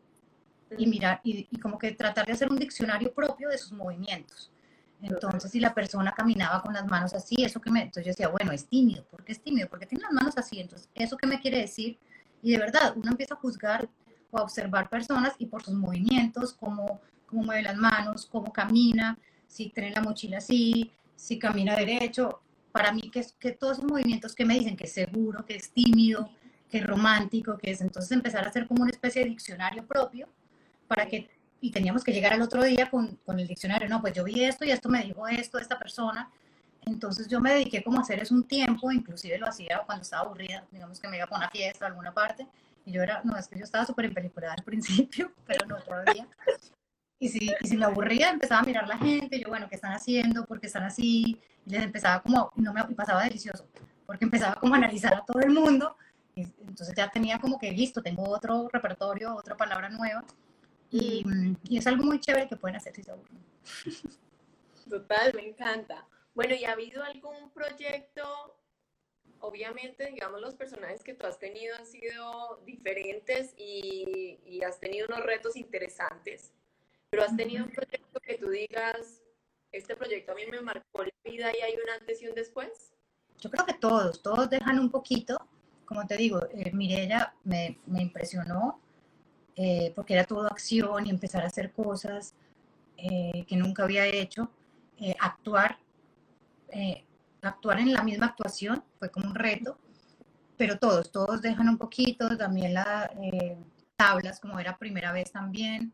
[0.76, 4.50] y mirar, y como que tratar de hacer un diccionario propio de sus movimientos.
[5.02, 8.28] Entonces, si la persona caminaba con las manos así, eso que me, entonces yo decía,
[8.28, 9.68] bueno, es tímido, ¿por qué es tímido?
[9.68, 11.98] Porque tiene las manos así, entonces, ¿eso qué me quiere decir?
[12.42, 13.88] Y de verdad, uno empieza a juzgar
[14.30, 19.18] o a observar personas y por sus movimientos, cómo, cómo mueve las manos, cómo camina,
[19.46, 22.40] si tiene la mochila así, si camina derecho.
[22.72, 25.72] Para mí, que, que todos esos movimientos que me dicen que es seguro, que es
[25.72, 26.30] tímido,
[26.70, 30.28] que es romántico, que es entonces empezar a hacer como una especie de diccionario propio
[30.86, 31.28] para que
[31.60, 34.44] y teníamos que llegar al otro día con, con, el diccionario, no, pues yo vi
[34.44, 36.30] esto y esto me dijo esto esta persona.
[36.86, 40.22] Entonces yo me dediqué como a hacer eso un tiempo, inclusive lo hacía cuando estaba
[40.22, 42.46] aburrida, digamos que me iba a una fiesta, a alguna parte,
[42.86, 46.26] y yo era, no, es que yo estaba súper empeliculada al principio, pero no todavía.
[47.18, 49.92] Y si, y si me aburría, empezaba a mirar la gente, yo, bueno, ¿qué están
[49.92, 50.46] haciendo?
[50.46, 51.38] ¿Por qué están así?
[51.66, 53.66] Y les empezaba como, no me pasaba delicioso,
[54.06, 55.96] porque empezaba como a analizar a todo el mundo,
[56.34, 60.24] y entonces ya tenía como que listo, tengo otro repertorio, otra palabra nueva,
[60.90, 61.24] y,
[61.68, 63.38] y, es algo muy chévere que pueden hacer si se aburren.
[64.88, 66.06] Total, me encanta.
[66.34, 68.56] Bueno, ¿y ha habido algún proyecto?
[69.40, 75.06] Obviamente, digamos, los personajes que tú has tenido han sido diferentes y, y has tenido
[75.08, 76.52] unos retos interesantes,
[77.08, 79.22] pero has tenido un proyecto que tú digas,
[79.72, 82.92] este proyecto a mí me marcó la vida y hay un antes y un después.
[83.38, 85.38] Yo creo que todos, todos dejan un poquito,
[85.86, 88.80] como te digo, eh, Mirella me, me impresionó
[89.62, 92.34] eh, porque era todo acción y empezar a hacer cosas
[92.96, 94.50] eh, que nunca había hecho.
[94.98, 95.78] Eh, actuar,
[97.42, 99.76] actuar en la misma actuación fue como un reto,
[100.56, 103.10] pero todos, todos dejan un poquito, también las
[103.96, 105.92] tablas, como era primera vez también.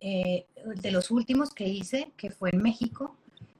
[0.00, 3.16] de los últimos que hice, que fue en México,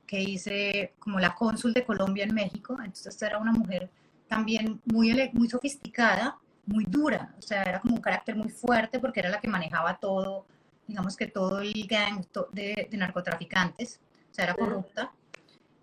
[0.07, 3.91] que hice como la cónsul de Colombia en México, entonces era una mujer
[4.29, 9.21] también muy, muy sofisticada, muy dura, o sea, era como un carácter muy fuerte porque
[9.21, 10.47] era la que manejaba todo,
[10.87, 15.13] digamos que todo el gang de, narcotraficantes, o sea, era corrupta.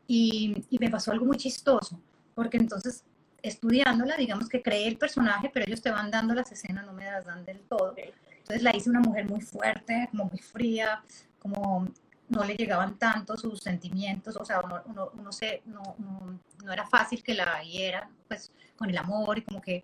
[0.07, 1.99] Y, y, me pasó algo muy chistoso,
[2.33, 3.03] porque entonces
[3.43, 7.05] estudiándola, digamos que creé el personaje, pero ellos te van dando las escenas, no me
[7.05, 7.93] las dan del todo.
[7.97, 11.03] Entonces la hice una mujer muy fuerte, como muy fría,
[11.37, 11.87] como
[12.29, 16.71] no le llegaban tanto sus sentimientos, o sea, uno, uno, uno se, no, no, no,
[16.71, 19.83] era fácil que la vieran, pues con el amor y como que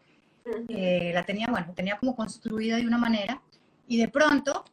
[0.69, 3.41] eh, la tenía, bueno, tenía como construida de una manera
[3.87, 4.63] y de pronto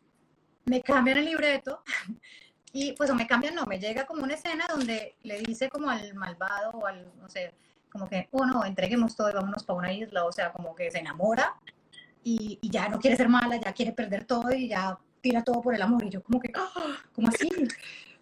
[0.64, 1.82] me cambian el libreto
[2.72, 5.90] y pues o me cambian, no, me llega como una escena donde le dice como
[5.90, 7.54] al malvado o al, no sé,
[7.90, 10.90] como que, oh no, entreguemos todo y vámonos para una isla, o sea, como que
[10.90, 11.54] se enamora
[12.24, 15.62] y, y ya no quiere ser mala, ya quiere perder todo y ya tira todo
[15.62, 16.94] por el amor y yo como que, ¡oh!
[17.14, 17.48] como así?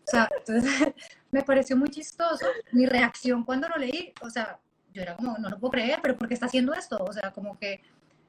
[0.07, 0.95] O sea, entonces
[1.31, 4.59] me pareció muy chistoso mi reacción cuando lo leí, o sea,
[4.93, 6.97] yo era como, no lo puedo creer, pero ¿por qué está haciendo esto?
[7.05, 7.81] O sea, como que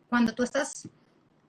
[0.10, 0.88] cuando tú estás,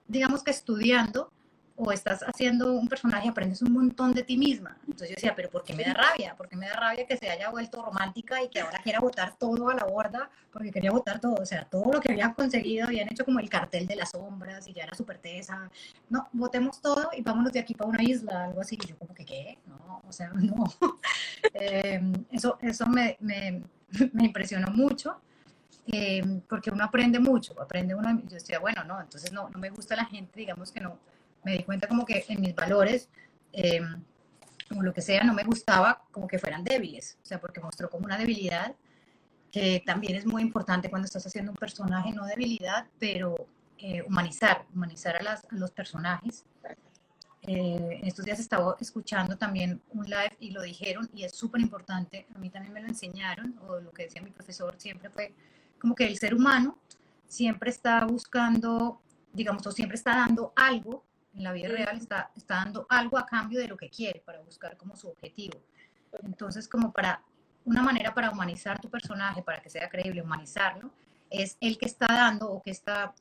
[0.07, 1.31] digamos que estudiando
[1.75, 4.77] o estás haciendo un personaje, aprendes un montón de ti misma.
[4.81, 6.35] Entonces yo decía, pero ¿por qué me da rabia?
[6.35, 9.35] ¿Por qué me da rabia que se haya vuelto romántica y que ahora quiera votar
[9.37, 10.29] todo a la borda?
[10.51, 13.49] Porque quería votar todo, o sea, todo lo que habían conseguido, habían hecho como el
[13.49, 15.69] cartel de las sombras y ya era súper tesa.
[16.09, 18.77] No, votemos todo y vámonos de aquí para una isla, algo así.
[18.81, 19.57] Y yo como que, ¿qué?
[19.65, 20.65] No, o sea, no.
[21.53, 23.63] eh, eso eso me, me
[24.13, 25.19] me impresionó mucho,
[25.87, 29.69] eh, porque uno aprende mucho, aprende uno, yo decía, bueno, no, entonces no, no me
[29.69, 30.97] gusta la gente, digamos que no,
[31.43, 33.09] me di cuenta como que en mis valores,
[33.51, 33.81] eh,
[34.69, 38.05] lo que sea, no me gustaba como que fueran débiles, o sea, porque mostró como
[38.05, 38.75] una debilidad,
[39.51, 43.35] que también es muy importante cuando estás haciendo un personaje, no debilidad, pero
[43.77, 46.43] eh, humanizar, humanizar a, las, a los personajes.
[47.45, 52.25] Eh, estos días estaba escuchando también un live y lo dijeron y es súper importante,
[52.33, 55.33] a mí también me lo enseñaron, o lo que decía mi profesor siempre fue
[55.77, 56.77] como que el ser humano
[57.27, 59.01] siempre está buscando,
[59.33, 61.03] digamos, o siempre está dando algo,
[61.35, 64.39] en la vida real está, está dando algo a cambio de lo que quiere para
[64.39, 65.59] buscar como su objetivo.
[66.23, 67.23] Entonces, como para
[67.65, 70.91] una manera para humanizar tu personaje, para que sea creíble, humanizarlo,
[71.29, 73.13] es el que está dando o que está,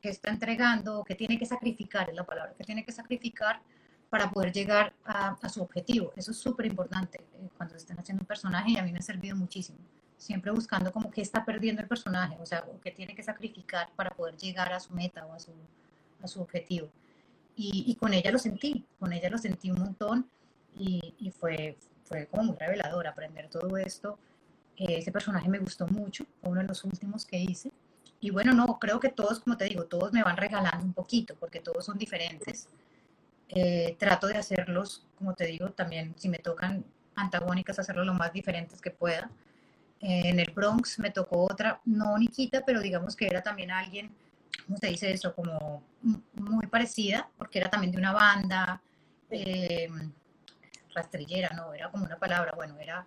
[0.00, 3.60] que está entregando que tiene que sacrificar, es la palabra, que tiene que sacrificar
[4.08, 6.12] para poder llegar a, su objetivo.
[6.16, 9.02] Eso es súper importante eh, cuando estén haciendo un personaje y a mí me ha
[9.02, 9.78] servido muchísimo.
[10.16, 14.10] Siempre buscando como que está perdiendo el personaje, o sea, o tiene que sacrificar para
[14.10, 15.52] poder llegar a su meta o a su,
[16.22, 16.88] a su objetivo.
[17.56, 20.26] Y, y, con ella lo sentí, con ella lo sentí un montón
[20.76, 24.18] y, y fue, fue como muy revelador aprender todo esto.
[24.76, 27.69] Eh, ese personaje me gustó mucho, fue uno de los últimos que hice.
[28.20, 31.34] Y bueno, no, creo que todos, como te digo, todos me van regalando un poquito,
[31.36, 32.68] porque todos son diferentes.
[33.48, 38.32] Eh, trato de hacerlos, como te digo, también si me tocan antagónicas, hacerlo lo más
[38.32, 39.30] diferentes que pueda.
[40.00, 44.14] Eh, en el Bronx me tocó otra, no Nikita, pero digamos que era también alguien,
[44.66, 45.34] ¿cómo se dice eso?
[45.34, 45.82] Como
[46.34, 48.80] muy parecida, porque era también de una banda,
[50.94, 53.06] rastrillera, no, era como una palabra, bueno, era,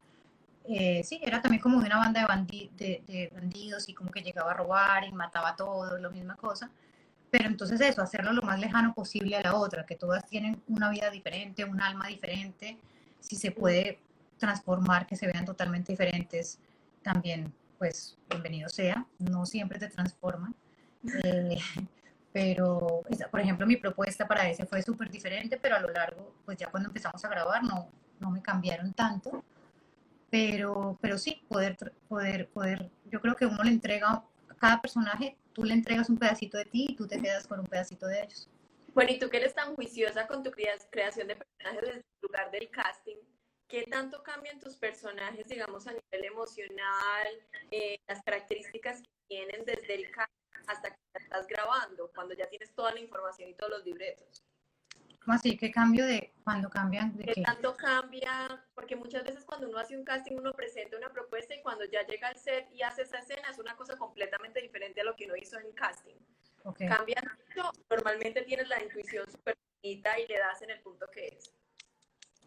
[0.65, 4.51] eh, sí, era también como de una banda de, de, bandidos y como que llegaba
[4.51, 6.69] a robar y mataba a todos, lo misma cosa.
[7.29, 10.89] Pero entonces eso, hacerlo lo más lejano posible a la otra, que todas tienen una
[10.89, 12.77] vida diferente, un alma diferente,
[13.19, 13.99] si se puede
[14.37, 16.59] transformar, que se vean totalmente diferentes,
[17.01, 20.55] también, pues, bienvenido sea, no siempre te transforman.
[21.23, 21.57] Eh,
[22.31, 26.57] pero, por ejemplo, mi propuesta para ese fue súper diferente, pero a lo largo, pues
[26.57, 27.89] ya cuando empezamos a grabar no,
[28.19, 29.43] no me cambiaron tanto,
[30.33, 31.77] pero, pero sí, poder,
[32.09, 36.17] poder, poder, yo creo que uno le entrega a cada personaje, tú le entregas un
[36.17, 38.49] pedacito de ti y tú te quedas con un pedacito de ellos.
[38.95, 42.49] Bueno, y tú que eres tan juiciosa con tu creación de personajes desde el lugar
[42.49, 43.17] del casting,
[43.67, 47.27] ¿qué tanto cambian tus personajes, digamos, a nivel emocional,
[47.69, 50.33] eh, las características que tienen desde el casting?
[50.67, 54.43] hasta que estás grabando, cuando ya tienes toda la información y todos los libretos.
[55.23, 55.55] ¿Cómo así?
[55.57, 57.15] ¿Qué cambio de cuando cambian?
[57.15, 58.61] De ¿Qué, tanto cambia?
[58.75, 62.05] Porque muchas veces cuando uno hace un casting, uno presenta una propuesta y cuando ya
[62.05, 65.25] llega al set y hace esa escena es una cosa completamente diferente a lo que
[65.25, 66.15] uno hizo en casting.
[66.65, 66.87] Okay.
[66.87, 67.71] Cambia mucho.
[67.89, 71.53] Normalmente tienes la intuición súper bonita y le das en el punto que es.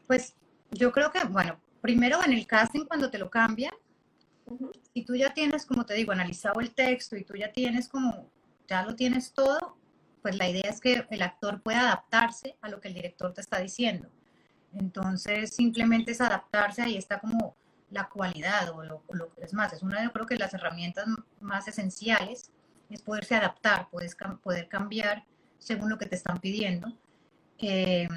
[0.06, 0.34] Pues
[0.70, 3.74] yo creo que, bueno, primero en el casting cuando te lo cambian,
[4.92, 8.30] si tú ya tienes, como te digo, analizado el texto y tú ya tienes como,
[8.68, 9.78] ya lo tienes todo,
[10.26, 13.42] pues la idea es que el actor pueda adaptarse a lo que el director te
[13.42, 14.08] está diciendo.
[14.74, 17.54] Entonces, simplemente es adaptarse, ahí está como
[17.92, 19.04] la cualidad o lo,
[19.36, 21.06] que es más, es una de creo que las herramientas
[21.40, 22.50] más esenciales
[22.90, 25.24] es poderse adaptar, puedes poder cambiar
[25.60, 26.92] según lo que te están pidiendo.
[27.58, 28.08] Eh,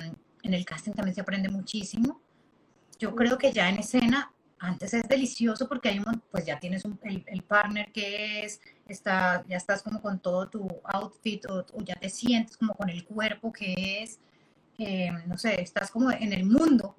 [0.41, 2.19] en el casting también se aprende muchísimo.
[2.97, 6.83] Yo creo que ya en escena antes es delicioso porque hay un, pues ya tienes
[7.03, 8.59] el, partner que es,
[8.93, 13.05] está, ya estás como con todo tu outfit o, ya te sientes como con el
[13.05, 14.19] cuerpo que es,
[14.77, 16.95] eh, no sé, estás como en el mundo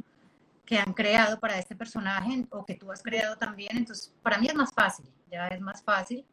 [0.64, 4.46] que han creado para este personaje o que tú has creado también, entonces para mí
[4.46, 6.24] es más fácil, ya es más fácil.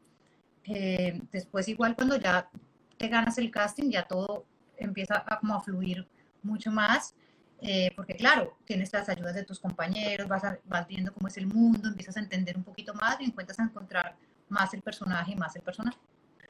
[0.65, 2.49] Eh, después igual cuando ya
[2.97, 4.45] te ganas el casting, ya todo
[4.77, 6.07] empieza a, como a fluir
[6.43, 7.15] mucho más
[7.61, 11.47] eh, porque claro, tienes las ayudas de tus compañeros, vas, vas viendo cómo es el
[11.47, 14.15] mundo, empiezas a entender un poquito más y encuentras a encontrar
[14.49, 15.97] más el personaje más el personaje.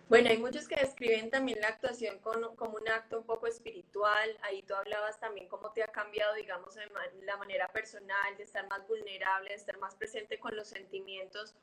[0.10, 4.38] Bueno, hay muchos que describen también la actuación como, como un acto un poco espiritual.
[4.44, 6.76] Ahí tú hablabas también cómo te ha cambiado, digamos,
[7.24, 11.56] la manera personal, de estar más vulnerable, de estar más presente con los sentimientos.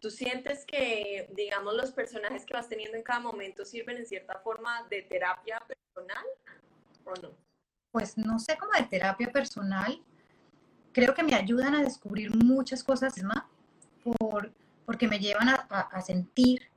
[0.00, 4.38] ¿Tú sientes que, digamos, los personajes que vas teniendo en cada momento sirven en cierta
[4.38, 6.24] forma de terapia personal
[7.04, 7.50] o no?
[7.90, 10.00] pues no sé, como de terapia personal,
[10.92, 13.44] creo que me ayudan a descubrir muchas cosas más
[14.02, 14.52] por,
[14.90, 16.68] porque me llevan a, sentir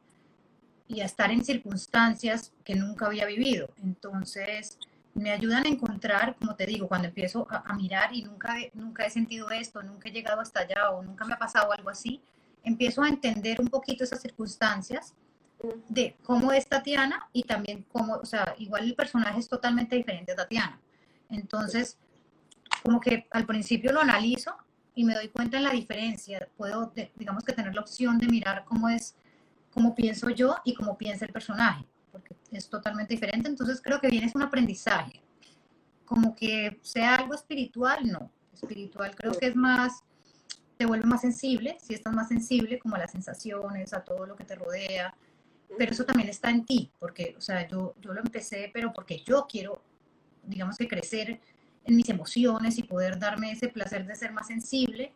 [0.87, 3.73] y a estar en circunstancias que nunca había vivido.
[3.81, 4.77] Entonces,
[5.15, 9.09] me ayudan a encontrar, como te digo, cuando empiezo a, mirar y nunca, nunca he
[9.09, 12.21] sentido esto, nunca he llegado hasta allá o nunca me ha pasado algo así,
[12.63, 15.15] empiezo a entender un poquito esas circunstancias
[15.89, 20.33] de cómo es Tatiana y también cómo, o sea, igual el personaje es totalmente diferente
[20.33, 20.79] a Tatiana.
[21.31, 21.97] Entonces,
[22.83, 24.55] como que al principio lo analizo
[24.95, 26.47] y me doy cuenta en la diferencia.
[26.57, 29.15] Puedo, digamos que tener la opción de mirar cómo es,
[29.71, 33.49] cómo pienso yo y cómo piensa el personaje, porque es totalmente diferente.
[33.49, 35.21] Entonces creo que viene es un aprendizaje.
[36.05, 38.31] Como que sea algo espiritual, no.
[38.53, 40.03] Espiritual creo que es más,
[40.77, 44.35] te vuelve más sensible, si estás más sensible como a las sensaciones, a todo lo
[44.35, 45.15] que te rodea.
[45.77, 49.23] Pero eso también está en ti, porque, o sea, yo, yo lo empecé, pero porque
[49.25, 49.81] yo quiero
[50.45, 51.39] digamos que crecer
[51.85, 55.13] en mis emociones y poder darme ese placer de ser más sensible.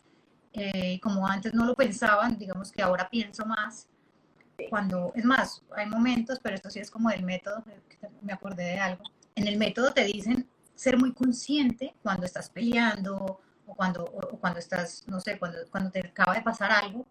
[0.53, 3.87] Eh, como antes no lo pensaban, digamos que ahora pienso más.
[4.69, 7.63] Cuando, es más, hay momentos, pero esto sí es como del método,
[8.21, 9.03] me acordé de algo.
[9.35, 14.59] En el método te dicen ser muy consciente cuando estás peleando o cuando, o cuando
[14.59, 17.05] estás, no sé, cuando, cuando te acaba de pasar algo,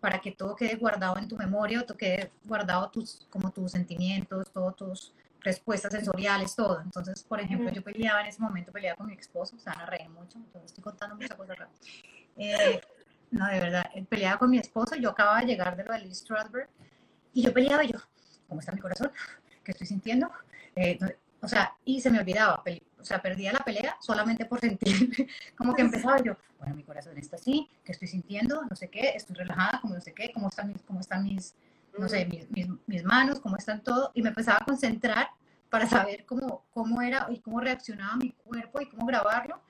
[0.00, 4.52] para que todo quede guardado en tu memoria, todo quede guardado tus, como tus sentimientos,
[4.52, 5.14] todas tus
[5.46, 6.80] respuestas sensoriales, todo.
[6.80, 9.86] Entonces, por ejemplo, yo peleaba en ese momento, peleaba con mi esposo, se van a
[9.86, 11.68] reír mucho, entonces estoy contando muchas cosas acá.
[12.36, 12.80] Eh,
[13.30, 16.00] no, de verdad, eh, peleaba con mi esposo, yo acababa de llegar de lo de
[16.00, 16.68] Lee Strasberg,
[17.32, 17.98] y yo peleaba y yo,
[18.48, 19.12] ¿cómo está mi corazón?
[19.62, 20.30] ¿Qué estoy sintiendo?
[20.74, 20.98] Eh,
[21.40, 22.64] o sea, y se me olvidaba,
[22.98, 27.16] o sea, perdía la pelea solamente por sentir, como que empezaba yo, bueno, mi corazón
[27.18, 28.62] está así, ¿qué estoy sintiendo?
[28.68, 31.54] No sé qué, estoy relajada, como no sé qué, cómo están mis, cómo están mis,
[31.98, 35.28] no sé, mis, mis, mis manos, cómo están todo, y me empezaba a concentrar
[35.70, 39.60] para saber cómo, cómo era y cómo reaccionaba mi cuerpo y cómo grabarlo,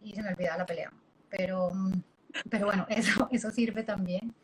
[0.00, 0.92] y se me olvidaba la pelea.
[1.28, 2.02] Pero, mm,
[2.50, 4.34] pero bueno, eso, eso sirve también.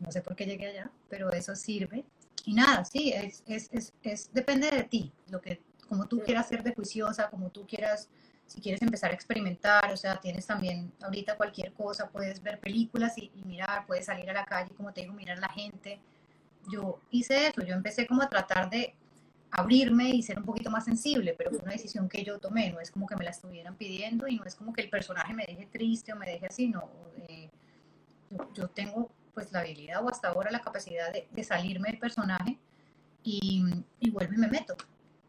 [0.00, 2.04] No sé por qué llegué allá, pero eso sirve.
[2.44, 6.48] Y nada, sí, es, es, es, es depende de ti, lo que como tú quieras
[6.48, 8.08] ser de juiciosa, como tú quieras,
[8.46, 13.16] si quieres empezar a experimentar, o sea, tienes también ahorita cualquier cosa, puedes ver películas
[13.16, 16.00] y, mirar, puedes salir a la calle, como te digo, mirar la gente.
[16.70, 18.94] Yo hice eso, yo empecé como a tratar de
[19.50, 22.80] abrirme y ser un poquito más sensible, pero fue una decisión que yo tomé, no
[22.80, 25.46] es como que me la estuvieran pidiendo y no es como que el personaje me
[25.46, 26.90] deje triste o me deje así, no.
[27.28, 27.48] Eh,
[28.54, 32.58] yo, tengo pues la habilidad o hasta ahora la capacidad de, de salirme del personaje
[33.22, 33.64] y,
[34.00, 34.76] y vuelvo y me meto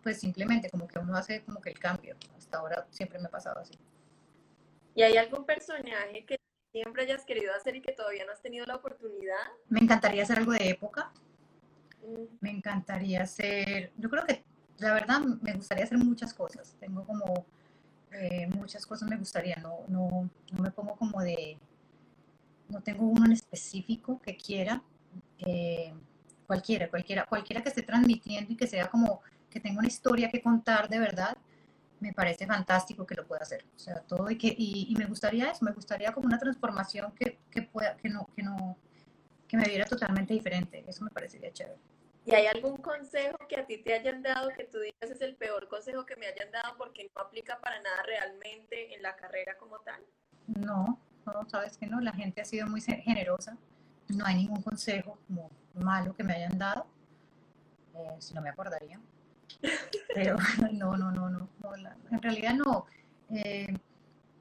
[0.04, 2.16] pues simplemente como que uno hace como que el cambio.
[2.38, 3.74] Hasta ahora siempre me ha pasado así.
[4.96, 6.39] ¿Y hay algún personaje que
[6.72, 9.36] siempre hayas querido hacer y que todavía no has tenido la oportunidad?
[9.70, 11.12] Me encantaría hacer algo de época.
[12.02, 12.24] Mm.
[12.42, 14.44] Me encantaría hacer, yo creo que
[14.78, 16.76] la verdad me gustaría hacer muchas cosas.
[16.80, 17.46] Tengo como
[18.12, 21.58] eh, muchas cosas me gustaría, no, no, no me pongo como de,
[22.70, 24.82] no tengo uno en específico que quiera.
[25.40, 25.94] Eh,
[26.48, 30.42] cualquiera, cualquiera, cualquiera que esté transmitiendo y que sea como que tenga una historia que
[30.42, 31.38] contar de verdad,
[32.00, 33.66] me parece fantástico que lo pueda hacer.
[33.76, 37.40] O sea, todo y que, y, me gustaría eso, me gustaría como una transformación que,
[37.52, 38.78] que, pueda, que no, que no,
[39.48, 40.84] que me viera totalmente diferente.
[40.88, 41.80] Eso me parecería chévere.
[42.26, 45.36] ¿Y hay algún consejo que a ti te hayan dado que tú digas es el
[45.36, 49.58] peor consejo que me hayan dado porque no aplica para nada realmente en la carrera
[49.58, 50.06] como tal?
[50.48, 53.58] No, no, sabes que no, la gente ha sido muy generosa.
[54.10, 56.88] No hay ningún consejo como malo que me hayan dado,
[57.96, 59.00] eh, si no me acordaría.
[60.14, 60.38] Pero
[60.74, 61.50] no, no, no, no,
[62.12, 62.86] en realidad no.
[63.30, 63.78] Eh,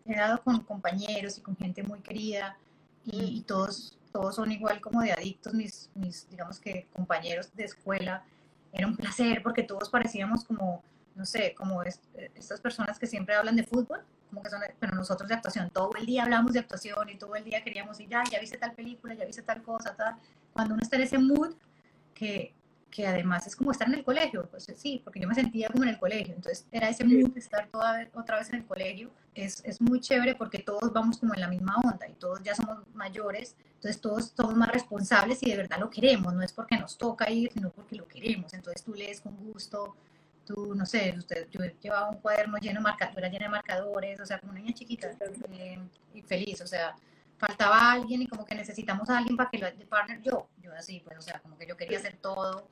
[0.06, 2.56] he dado con compañeros y con gente muy querida
[3.04, 8.24] y, todos, todos son igual como de adictos, mis, mis, digamos que compañeros de escuela.
[8.72, 10.82] Era un placer porque todos parecíamos como,
[11.14, 15.28] no sé, como estas personas que siempre hablan de fútbol, como que son, pero nosotros
[15.28, 18.22] de actuación, todo el día hablamos de actuación y todo el día queríamos ir, ya,
[18.30, 20.16] ya viste tal película, ya viste tal cosa, tal.
[20.52, 21.54] Cuando uno está en ese mood,
[22.14, 22.52] que,
[22.90, 25.84] que además es como estar en el colegio, pues sí, porque yo me sentía como
[25.84, 29.10] en el colegio, entonces era ese mood de estar toda, otra vez en el colegio,
[29.34, 32.54] es, es, muy chévere porque todos vamos como en la misma onda y todos ya
[32.54, 36.76] somos mayores, entonces todos somos más responsables y de verdad lo queremos, no es porque
[36.76, 39.94] nos toca ir, sino porque lo queremos, entonces tú lees con gusto,
[40.44, 44.26] tú, no sé, usted, yo llevaba un cuaderno lleno de marcadores, lleno de marcadores, o
[44.26, 45.10] sea, como una niña chiquita
[45.50, 45.78] eh,
[46.14, 46.96] y feliz, o sea,
[47.36, 50.72] faltaba alguien y como que necesitamos a alguien para que lo de partner yo, yo
[50.72, 52.68] así, pues, o sea, como que yo quería hacer todo,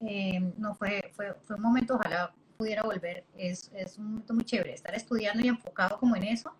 [0.00, 4.44] eh, no fue, fue, fue, un momento, ojalá pudiera volver, es, es, un momento muy
[4.44, 6.54] chévere, estar estudiando y enfocado como en eso,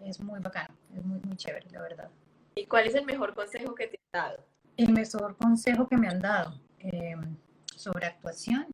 [0.00, 2.10] es muy bacano, es muy, muy chévere, la verdad.
[2.56, 4.44] ¿Y cuál es el mejor consejo que te han dado?
[4.76, 7.16] El mejor consejo que me han dado eh,
[7.76, 8.66] sobre actuación,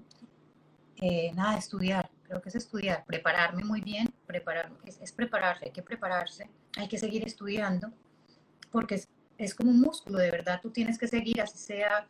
[0.97, 5.73] eh, nada, estudiar, creo que es estudiar, prepararme muy bien, preparar, es, es, prepararse, hay
[5.73, 7.93] que prepararse, hay que seguir estudiando,
[8.71, 12.07] porque es, es como un músculo, de verdad, tú tienes que seguir, así sea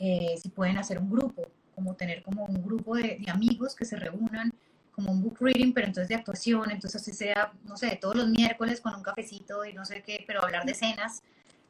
[0.00, 3.96] eh, si pueden hacer un grupo, como tener como un grupo de, amigos que se
[3.96, 4.52] reúnan,
[4.92, 8.28] como un book reading, pero entonces de actuación, entonces así sea, no sé, todos los
[8.28, 11.22] miércoles con un cafecito y no sé qué, pero hablar de escenas,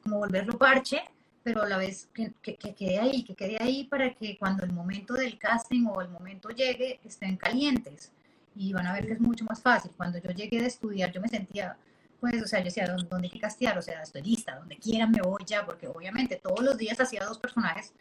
[0.02, 1.02] como volverlo parche,
[1.42, 4.72] pero a la vez que, que, quede ahí, que quede ahí para que cuando el
[4.72, 8.12] momento del casting o el momento llegue estén calientes
[8.54, 9.90] y van a ver que es mucho más fácil.
[9.96, 11.76] Cuando yo llegué de estudiar, yo me sentía,
[12.20, 13.78] pues, o sea, yo decía, ¿dónde, dónde hay que castear?
[13.78, 17.24] O sea, estoy lista, donde quieran me voy ya, porque obviamente todos los días hacía
[17.24, 17.92] dos personajes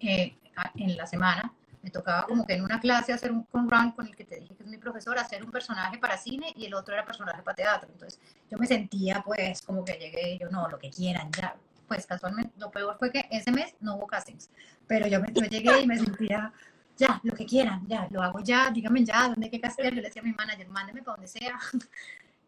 [0.00, 0.36] eh,
[0.74, 1.52] en la semana.
[1.82, 4.54] Me tocaba como que en una clase hacer un con con el que te dije
[4.54, 7.54] que es mi profesor, hacer un personaje para cine y el otro era personaje para
[7.54, 7.88] teatro.
[7.92, 8.20] Entonces
[8.50, 11.54] yo me sentía pues como que llegué yo no, lo que quieran, ya.
[11.86, 14.50] Pues casualmente lo peor fue que ese mes no hubo castings,
[14.86, 16.52] pero yo, me, llegué y me sentía
[16.98, 19.94] ya, lo que quieran, ya, lo hago ya, díganme ya, dónde hay que castear.
[19.94, 21.58] Yo le decía a mi manager, mándeme para donde sea.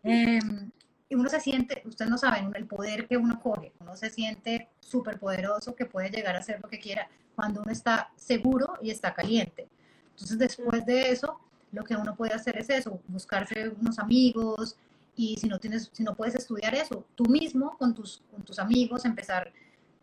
[0.02, 0.38] y
[1.16, 5.18] uno se siente, ustedes no saben, el poder que uno coge, uno se siente súper
[5.18, 9.14] poderoso que puede llegar a hacer lo que quiera cuando uno está seguro y está
[9.14, 9.68] caliente.
[10.10, 11.40] Entonces, después de eso,
[11.72, 14.76] lo que uno puede hacer es eso, buscarse unos amigos
[15.16, 18.58] y si no tienes, si no puedes estudiar eso, tú mismo con tus, con tus
[18.58, 19.52] amigos empezar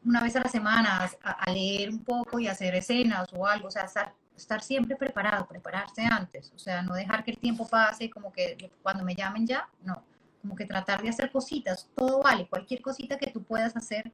[0.06, 3.72] una vez a la semana a, leer un poco y hacer escenas o algo, o
[3.72, 8.10] sea, estar, estar, siempre preparado, prepararse antes, o sea, no dejar que el tiempo pase
[8.10, 10.04] como que cuando me llamen ya, no,
[10.48, 14.10] como que tratar de hacer cositas, todo vale, cualquier cosita que tú puedas hacer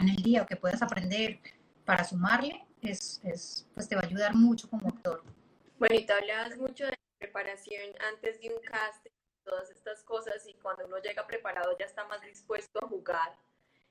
[0.00, 1.40] en el día o que puedas aprender
[1.84, 5.22] para sumarle, es, es pues te va a ayudar mucho como actor.
[5.78, 9.10] Bueno, y te hablas mucho de preparación antes de un casting,
[9.44, 13.36] todas estas cosas, y cuando uno llega preparado ya está más dispuesto a jugar.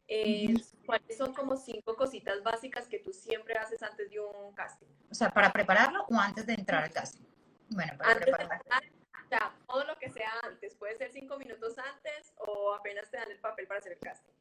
[0.08, 0.52] Eh,
[0.88, 4.88] ¿Cuáles son como cinco cositas básicas que tú siempre haces antes de un casting?
[5.12, 7.24] O sea, ¿para prepararlo o antes de entrar al casting?
[7.70, 8.64] Bueno, para prepararlo.
[8.66, 9.03] O
[9.38, 13.32] sea, todo lo que sea antes, puede ser cinco minutos antes o apenas te dan
[13.32, 14.34] el papel para hacer el casting.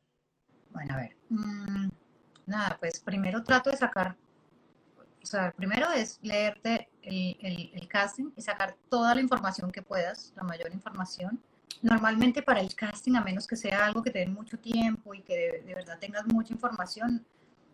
[0.70, 1.16] Bueno, a ver.
[1.28, 1.88] Mm,
[2.46, 4.16] nada, pues primero trato de sacar,
[5.22, 10.32] o sea, primero es leerte el, el, casting y sacar toda la información que puedas,
[10.36, 11.42] la mayor información.
[11.80, 15.22] Normalmente para el casting, a menos que sea algo que te dé mucho tiempo y
[15.22, 17.24] que de, verdad tengas mucha información,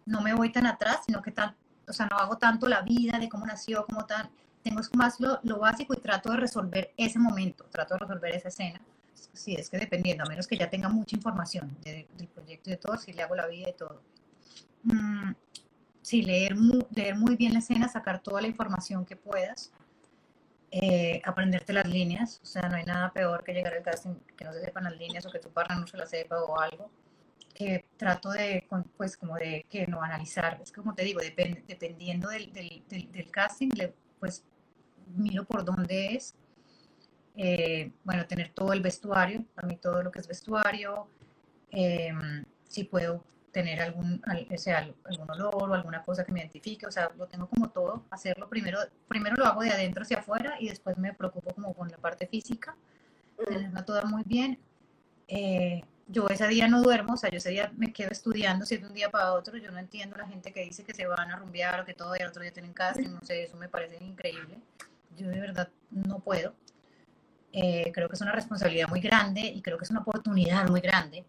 [0.07, 1.57] no me voy tan atrás, sino que tan,
[1.87, 4.31] o sea, no hago tanto la vida de cómo nació, como tan,
[4.63, 8.49] tengo más lo, lo básico y trato de resolver ese momento, trato de resolver esa
[8.49, 8.81] escena.
[9.33, 12.77] Sí, es que dependiendo, a menos que ya tenga mucha información del proyecto y de
[12.77, 14.03] todo, si le hago la vida y todo.
[14.83, 15.33] Mm,
[16.03, 19.73] sí, leer muy, leer muy bien la escena, sacar toda la información que puedas,
[20.71, 24.45] eh, aprenderte las líneas, o sea, no hay nada peor que llegar al casting que
[24.45, 26.91] no se sepan las líneas o que tu partner no se las sepa o algo,
[27.55, 32.53] que trato de, pues, como de que no analizar, es como te digo, dependiendo del,
[32.53, 33.71] del, del, casting,
[34.19, 34.45] pues
[35.15, 36.35] miro por dónde es,
[37.37, 41.09] eh, bueno, tener todo el vestuario, a mí todo lo que es vestuario,
[41.71, 42.13] eh,
[42.65, 44.23] si puedo tener algún,
[44.57, 48.05] sea, algún olor o alguna cosa que me identifique, o sea, lo tengo como todo,
[48.11, 51.89] hacerlo primero, primero lo hago de adentro hacia afuera y después me preocupo como con
[51.89, 52.77] la parte física,
[53.47, 54.59] tenerla toda muy bien.
[55.29, 58.79] Eh, yo ese día no duermo, o sea, yo ese día me quedo estudiando, si
[58.79, 61.31] de un día para otro, yo no entiendo la gente que dice que se van
[61.31, 64.03] a rumbear o que todo el otro día tienen casa, no sé, eso me parece
[64.03, 64.59] increíble.
[65.17, 66.55] Yo de verdad no puedo.
[67.53, 70.81] Eh, creo que es una responsabilidad muy grande y creo que es una oportunidad muy
[70.81, 71.25] grande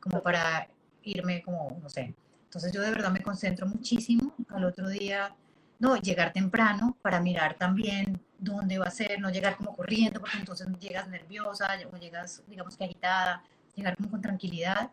[0.00, 0.68] como para
[1.02, 2.14] irme como, no sé.
[2.44, 5.34] Entonces yo de verdad me concentro muchísimo al otro día,
[5.78, 10.38] no, llegar temprano para mirar también dónde va a ser, no llegar como corriendo, porque
[10.38, 13.42] entonces llegas nerviosa o llegas, digamos que agitada,
[13.76, 14.90] llegar como con tranquilidad.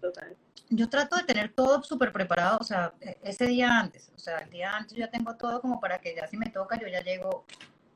[0.00, 0.36] Total.
[0.68, 4.38] Yo trato de tener todo súper preparado, o sea, e, ese día antes, o sea,
[4.38, 6.86] el día antes yo ya tengo todo como para que ya si me toca yo
[6.86, 7.44] ya llego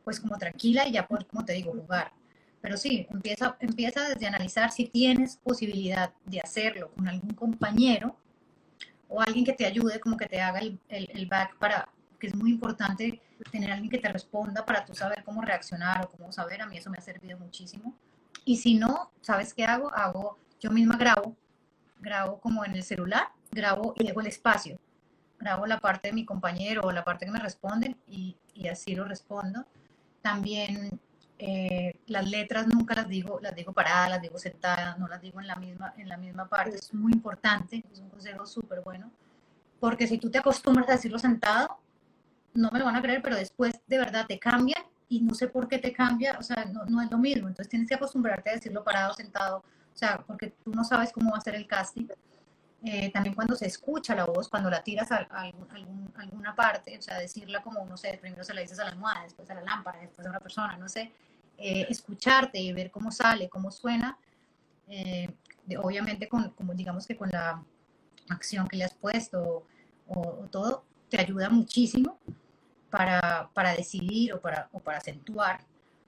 [0.04, 2.12] pues como tranquila y ya poder, como te digo, jugar.
[2.60, 8.16] Pero sí, empieza, empieza desde analizar si tienes posibilidad de hacerlo con algún compañero
[9.08, 12.34] o alguien que te ayude, como que te haga el, el, back para, que es
[12.34, 13.20] muy importante
[13.50, 16.62] tener alguien que te responda para tú saber cómo reaccionar o cómo saber.
[16.62, 17.94] A mí eso me ha servido muchísimo.
[18.44, 19.92] Y si no, ¿sabes qué hago?
[19.94, 21.36] Hago, yo misma grabo,
[22.00, 24.78] grabo como en el celular, grabo y dejo el espacio.
[25.38, 28.94] Grabo la parte de mi compañero o la parte que me responden y, y así
[28.94, 29.66] lo respondo.
[30.22, 31.00] También
[31.38, 35.40] eh, las letras nunca las digo, las digo paradas, las digo sentadas, no las digo
[35.40, 36.76] en la misma, en la misma parte.
[36.76, 39.10] Es muy importante, es un consejo súper bueno,
[39.80, 41.78] porque si tú te acostumbras a decirlo sentado,
[42.54, 44.76] no me lo van a creer, pero después de verdad te cambia
[45.16, 47.48] y no sé por qué te cambia, o sea, no, no es lo mismo.
[47.48, 51.30] Entonces tienes que acostumbrarte a decirlo parado, sentado, o sea, porque tú no sabes cómo
[51.30, 52.06] va a ser el casting.
[52.82, 55.26] Eh, también cuando se escucha la voz, cuando la tiras a,
[55.70, 58.90] algún, alguna parte, o sea, decirla como, no sé, primero se la dices a la
[58.90, 61.12] almohada, después a la lámpara, después a una persona, no sé,
[61.56, 64.18] eh, escucharte y ver cómo sale, cómo suena,
[64.88, 65.32] eh,
[65.80, 67.62] obviamente con, como digamos que con la
[68.28, 69.66] acción que le has puesto
[70.08, 72.18] o, todo, te ayuda muchísimo
[72.94, 75.60] para, para decidir o para, o para acentuar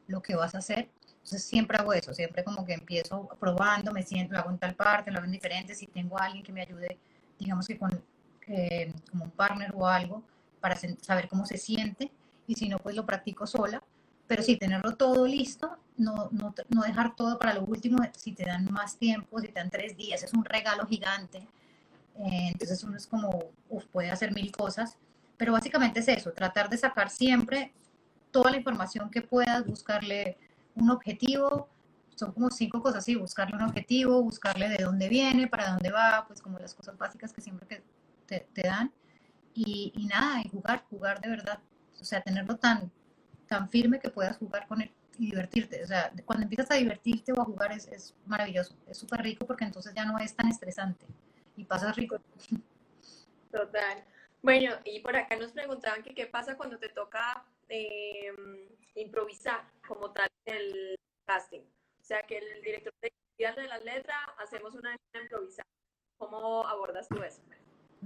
[0.06, 0.88] lo que vas a hacer
[1.26, 4.76] entonces siempre hago eso, siempre como que empiezo probando, me siento, lo hago en tal
[4.76, 6.98] parte, lo hago en diferente, si tengo a alguien que me ayude,
[7.36, 8.00] digamos que con
[8.46, 10.22] eh, como un partner o algo,
[10.60, 12.12] para saber cómo se siente,
[12.46, 13.82] y si no, pues lo practico sola,
[14.28, 18.44] pero sí, tenerlo todo listo, no, no, no dejar todo para lo último, si te
[18.44, 21.38] dan más tiempo, si te dan tres días, es un regalo gigante,
[22.18, 23.46] eh, entonces uno es como,
[23.90, 24.96] puede hacer mil cosas,
[25.36, 27.72] pero básicamente es eso, tratar de sacar siempre
[28.30, 30.36] toda la información que puedas, buscarle
[30.74, 31.68] un objetivo,
[32.14, 36.24] son como cinco cosas así, buscarle un objetivo, buscarle de dónde viene, para dónde va,
[36.26, 37.82] pues como las cosas básicas que siempre
[38.26, 38.92] te, te, dan.
[39.54, 41.60] Y, y, nada, y jugar, jugar de verdad,
[42.00, 42.90] o sea, tenerlo tan,
[43.46, 45.82] tan firme que puedas jugar con él y divertirte.
[45.82, 49.46] O sea, cuando empiezas a divertirte o a jugar es, es maravilloso, es súper rico
[49.46, 51.06] porque entonces ya no es tan estresante
[51.56, 52.18] y pasas rico.
[53.50, 54.04] Total.
[54.46, 58.32] Bueno, y por acá nos preguntaban que qué pasa cuando te toca eh,
[58.94, 60.94] improvisar como tal el
[61.26, 61.62] casting.
[61.62, 65.66] O sea, que el director te de la letra, hacemos una improvisada.
[66.16, 67.42] ¿Cómo abordas tú eso?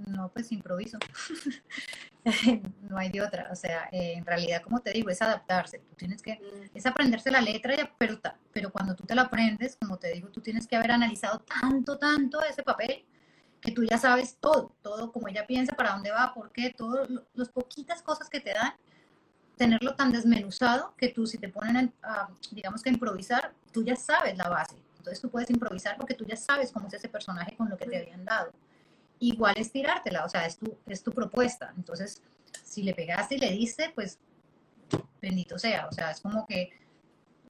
[0.07, 0.99] no, pues improviso.
[2.89, 3.51] no hay de otra.
[3.53, 5.81] O sea, eh, en realidad, como te digo, es adaptarse.
[5.81, 6.71] Tú tienes que, Mm.
[6.75, 8.19] es aprenderse la letra, ya, pero,
[8.51, 11.99] pero cuando tú te la aprendes, como te digo, tú tienes que haber analizado tanto,
[11.99, 13.05] tanto ese papel
[13.61, 17.09] que tú ya sabes todo, todo como ella piensa, para dónde va, por qué, todas
[17.35, 18.73] las poquitas cosas que te dan,
[19.57, 23.85] tenerlo tan desmenuzado que tú si te ponen, a, a, digamos que a improvisar, tú
[23.85, 24.77] ya sabes la base.
[24.97, 27.87] Entonces tú puedes improvisar porque tú ya sabes cómo es ese personaje con lo que
[27.87, 28.53] te habían dado.
[29.19, 31.73] Igual es tirártela, o sea, es tu, es tu propuesta.
[31.77, 32.23] Entonces,
[32.65, 34.19] si le pegaste y le diste, pues
[35.21, 35.87] bendito sea.
[35.89, 36.71] O sea, es como que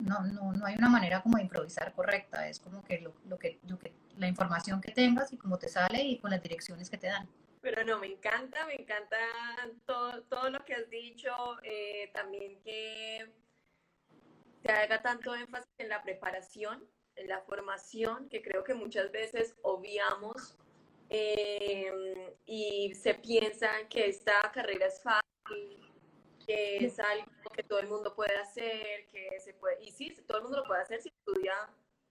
[0.01, 2.49] no, no, no hay una manera como de improvisar correcta.
[2.49, 5.69] Es como que lo, lo que, lo que la información que tengas y cómo te
[5.69, 7.29] sale y con las direcciones que te dan.
[7.63, 9.19] Pero no, me encanta, me encanta
[9.85, 11.31] todo, todo lo que has dicho,
[11.63, 13.31] eh, también que
[14.63, 16.87] te haga tanto énfasis en la preparación,
[17.17, 20.57] en la formación, que creo que muchas veces obviamos
[21.11, 25.20] eh, y se piensa que esta carrera es fácil,
[26.51, 30.39] que es algo que todo el mundo puede hacer, que se puede, y sí, todo
[30.39, 31.53] el mundo lo puede hacer si estudia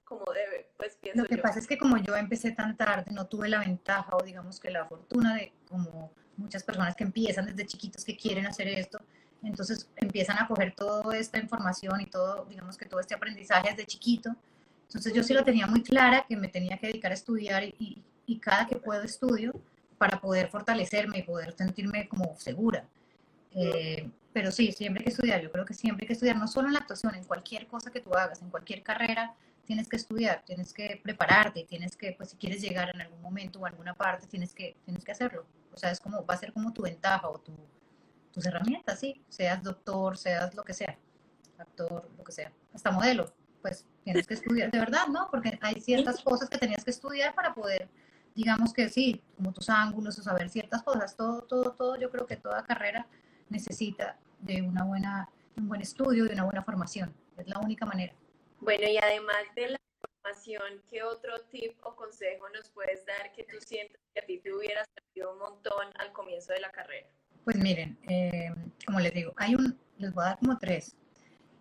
[0.04, 1.42] como debe, pues pienso Lo que yo.
[1.42, 4.72] pasa es que como yo empecé tan tarde, no tuve la ventaja o digamos que
[4.72, 9.00] la fortuna de como muchas personas que empiezan desde chiquitos que quieren hacer esto,
[9.44, 13.86] entonces empiezan a coger toda esta información y todo, digamos que todo este aprendizaje desde
[13.86, 14.36] chiquito.
[14.88, 18.04] Entonces yo sí lo tenía muy clara que me tenía que dedicar a estudiar y,
[18.26, 19.54] y cada que puedo estudio
[19.98, 22.88] para poder fortalecerme y poder sentirme como segura.
[23.52, 25.42] Eh, pero sí, siempre hay que estudiar.
[25.42, 27.92] Yo creo que siempre hay que estudiar, no solo en la actuación, en cualquier cosa
[27.92, 32.32] que tú hagas, en cualquier carrera, tienes que estudiar, tienes que prepararte, tienes que, pues
[32.32, 35.46] si quieres llegar en algún momento o a alguna parte, tienes que, tienes que hacerlo.
[35.74, 37.54] O sea, es como, va a ser como tu ventaja o tu,
[38.32, 39.22] tus herramientas, sí.
[39.30, 40.98] Seas doctor, seas lo que sea,
[41.58, 45.30] actor, lo que sea, hasta modelo, pues tienes que estudiar, de verdad, ¿no?
[45.30, 47.90] Porque hay ciertas cosas que tenías que estudiar para poder,
[48.36, 52.26] digamos que sí, como tus ángulos o saber ciertas cosas, todo, todo, todo, yo creo
[52.26, 53.08] que toda carrera
[53.50, 57.14] necesita de una buena, un buen estudio y una buena formación.
[57.38, 58.14] Es la única manera.
[58.60, 63.44] Bueno, y además de la formación, ¿qué otro tip o consejo nos puedes dar que
[63.44, 67.08] tú sientes que a ti te hubiera servido un montón al comienzo de la carrera?
[67.44, 68.54] Pues miren, eh,
[68.86, 70.96] como les digo, hay un, les voy a dar como tres.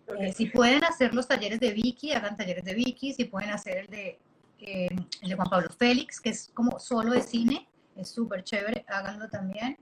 [0.07, 0.17] Ok.
[0.19, 3.13] Eh, si pueden hacer los talleres de Vicky, hagan talleres de Vicky.
[3.13, 4.19] Si pueden hacer el de,
[4.59, 4.89] eh,
[5.21, 9.29] el de Juan Pablo Félix, que es como solo de cine, es súper chévere, háganlo
[9.29, 9.77] también.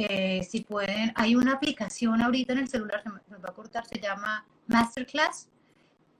[0.00, 3.98] Eh, si pueden, hay una aplicación ahorita en el celular, se va a cortar, se
[3.98, 5.48] llama Masterclass.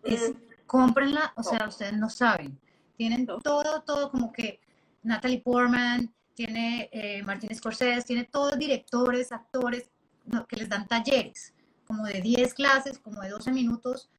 [0.02, 2.58] Es, Mm, cómprenla, o sea, ustedes no saben.
[2.96, 4.60] Tienen todo, todo como que
[5.04, 9.90] Natalie Portman, tiene eh, Martin Scorsese, tiene todos directores, actores
[10.26, 11.54] no, que les dan talleres,
[11.86, 14.10] como de 10 clases, como de 12 minutos.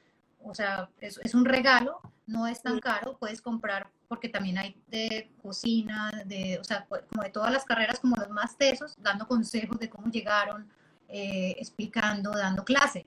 [0.41, 1.99] O sea, es, es un regalo,
[2.30, 2.80] no es tan Mm.
[2.80, 7.51] caro, puedes comprar porque también hay de cocina, de, o sea, pues, como de todas
[7.51, 10.67] las carreras, como los más tesos, dando consejos de cómo llegaron,
[11.07, 13.05] eh, explicando, dando clase.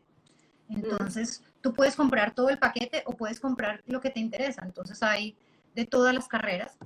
[0.68, 4.62] Entonces, tú puedes comprar todo el paquete o puedes comprar lo que te interesa.
[4.64, 5.36] Entonces, hay
[5.74, 6.76] de todas las carreras.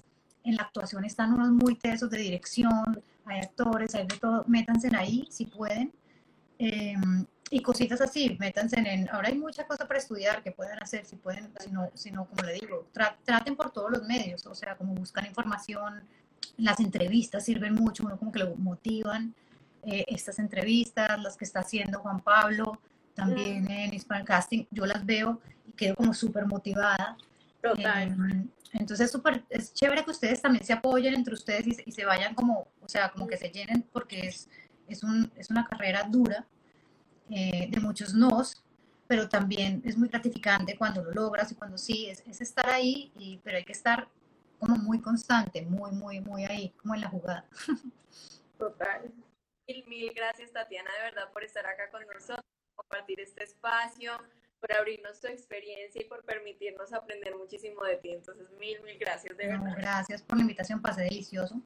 [0.45, 4.45] En la actuación están unos muy tesos de dirección, hay actores, hay de todo.
[4.47, 5.93] Métanse ahí si pueden.
[6.59, 6.95] Eh,
[7.51, 9.09] y cositas así, métanse en.
[9.11, 12.25] Ahora hay mucha cosa para estudiar que pueden hacer, si pueden, si no, si no
[12.27, 16.03] como le digo, tra- traten por todos los medios, o sea, como buscan información.
[16.57, 19.35] Las entrevistas sirven mucho, uno como que lo motivan.
[19.85, 22.81] Eh, estas entrevistas, las que está haciendo Juan Pablo,
[23.15, 27.17] también en Hispan Casting, yo las veo y quedo como súper motivada.
[27.63, 28.09] Total.
[28.11, 32.05] Eh, entonces súper- es chévere que ustedes también se apoyen entre ustedes y, y se
[32.05, 34.49] vayan como, o sea, como que se llenen porque es,
[34.89, 36.45] es, un, es una carrera dura,
[37.31, 38.63] eh, de muchos nos,
[39.07, 43.13] pero también es muy gratificante cuando lo logras y cuando sí, es, es estar ahí,
[43.17, 44.09] y, pero hay que estar
[44.59, 47.47] como muy constante, muy, muy, muy ahí, como en la jugada.
[48.59, 49.13] Total.
[49.69, 54.13] Mil, mil gracias, Tatiana, de verdad, por estar acá con nosotros, compartir este espacio,
[54.61, 58.11] por abrirnos tu experiencia y por permitirnos aprender muchísimo de ti.
[58.13, 59.77] Entonces, mil, mil gracias, de No, verdad.
[59.79, 61.61] gracias por la invitación, pasé delicioso.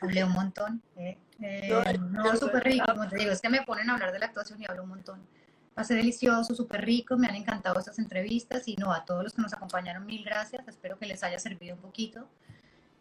[0.00, 0.82] Hablé un montón.
[0.96, 4.18] eh, eh, No, súper rico, como te digo, es que me ponen a hablar de
[4.18, 5.26] la actuación y hablo un montón.
[5.74, 9.42] Pasé delicioso, súper rico, me han encantado estas entrevistas y no, a todos los que
[9.42, 10.66] nos acompañaron, mil gracias.
[10.68, 12.28] Espero que les haya servido un poquito.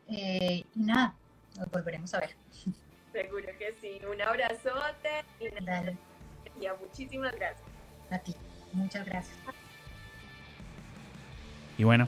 [0.09, 1.13] Eh, y nada,
[1.57, 2.35] nos volveremos a ver.
[3.11, 4.01] Seguro que sí.
[4.11, 5.95] Un abrazote y Dale,
[6.81, 7.67] muchísimas gracias.
[8.09, 8.35] a ti.
[8.73, 9.37] Muchas gracias.
[11.77, 12.07] Y bueno,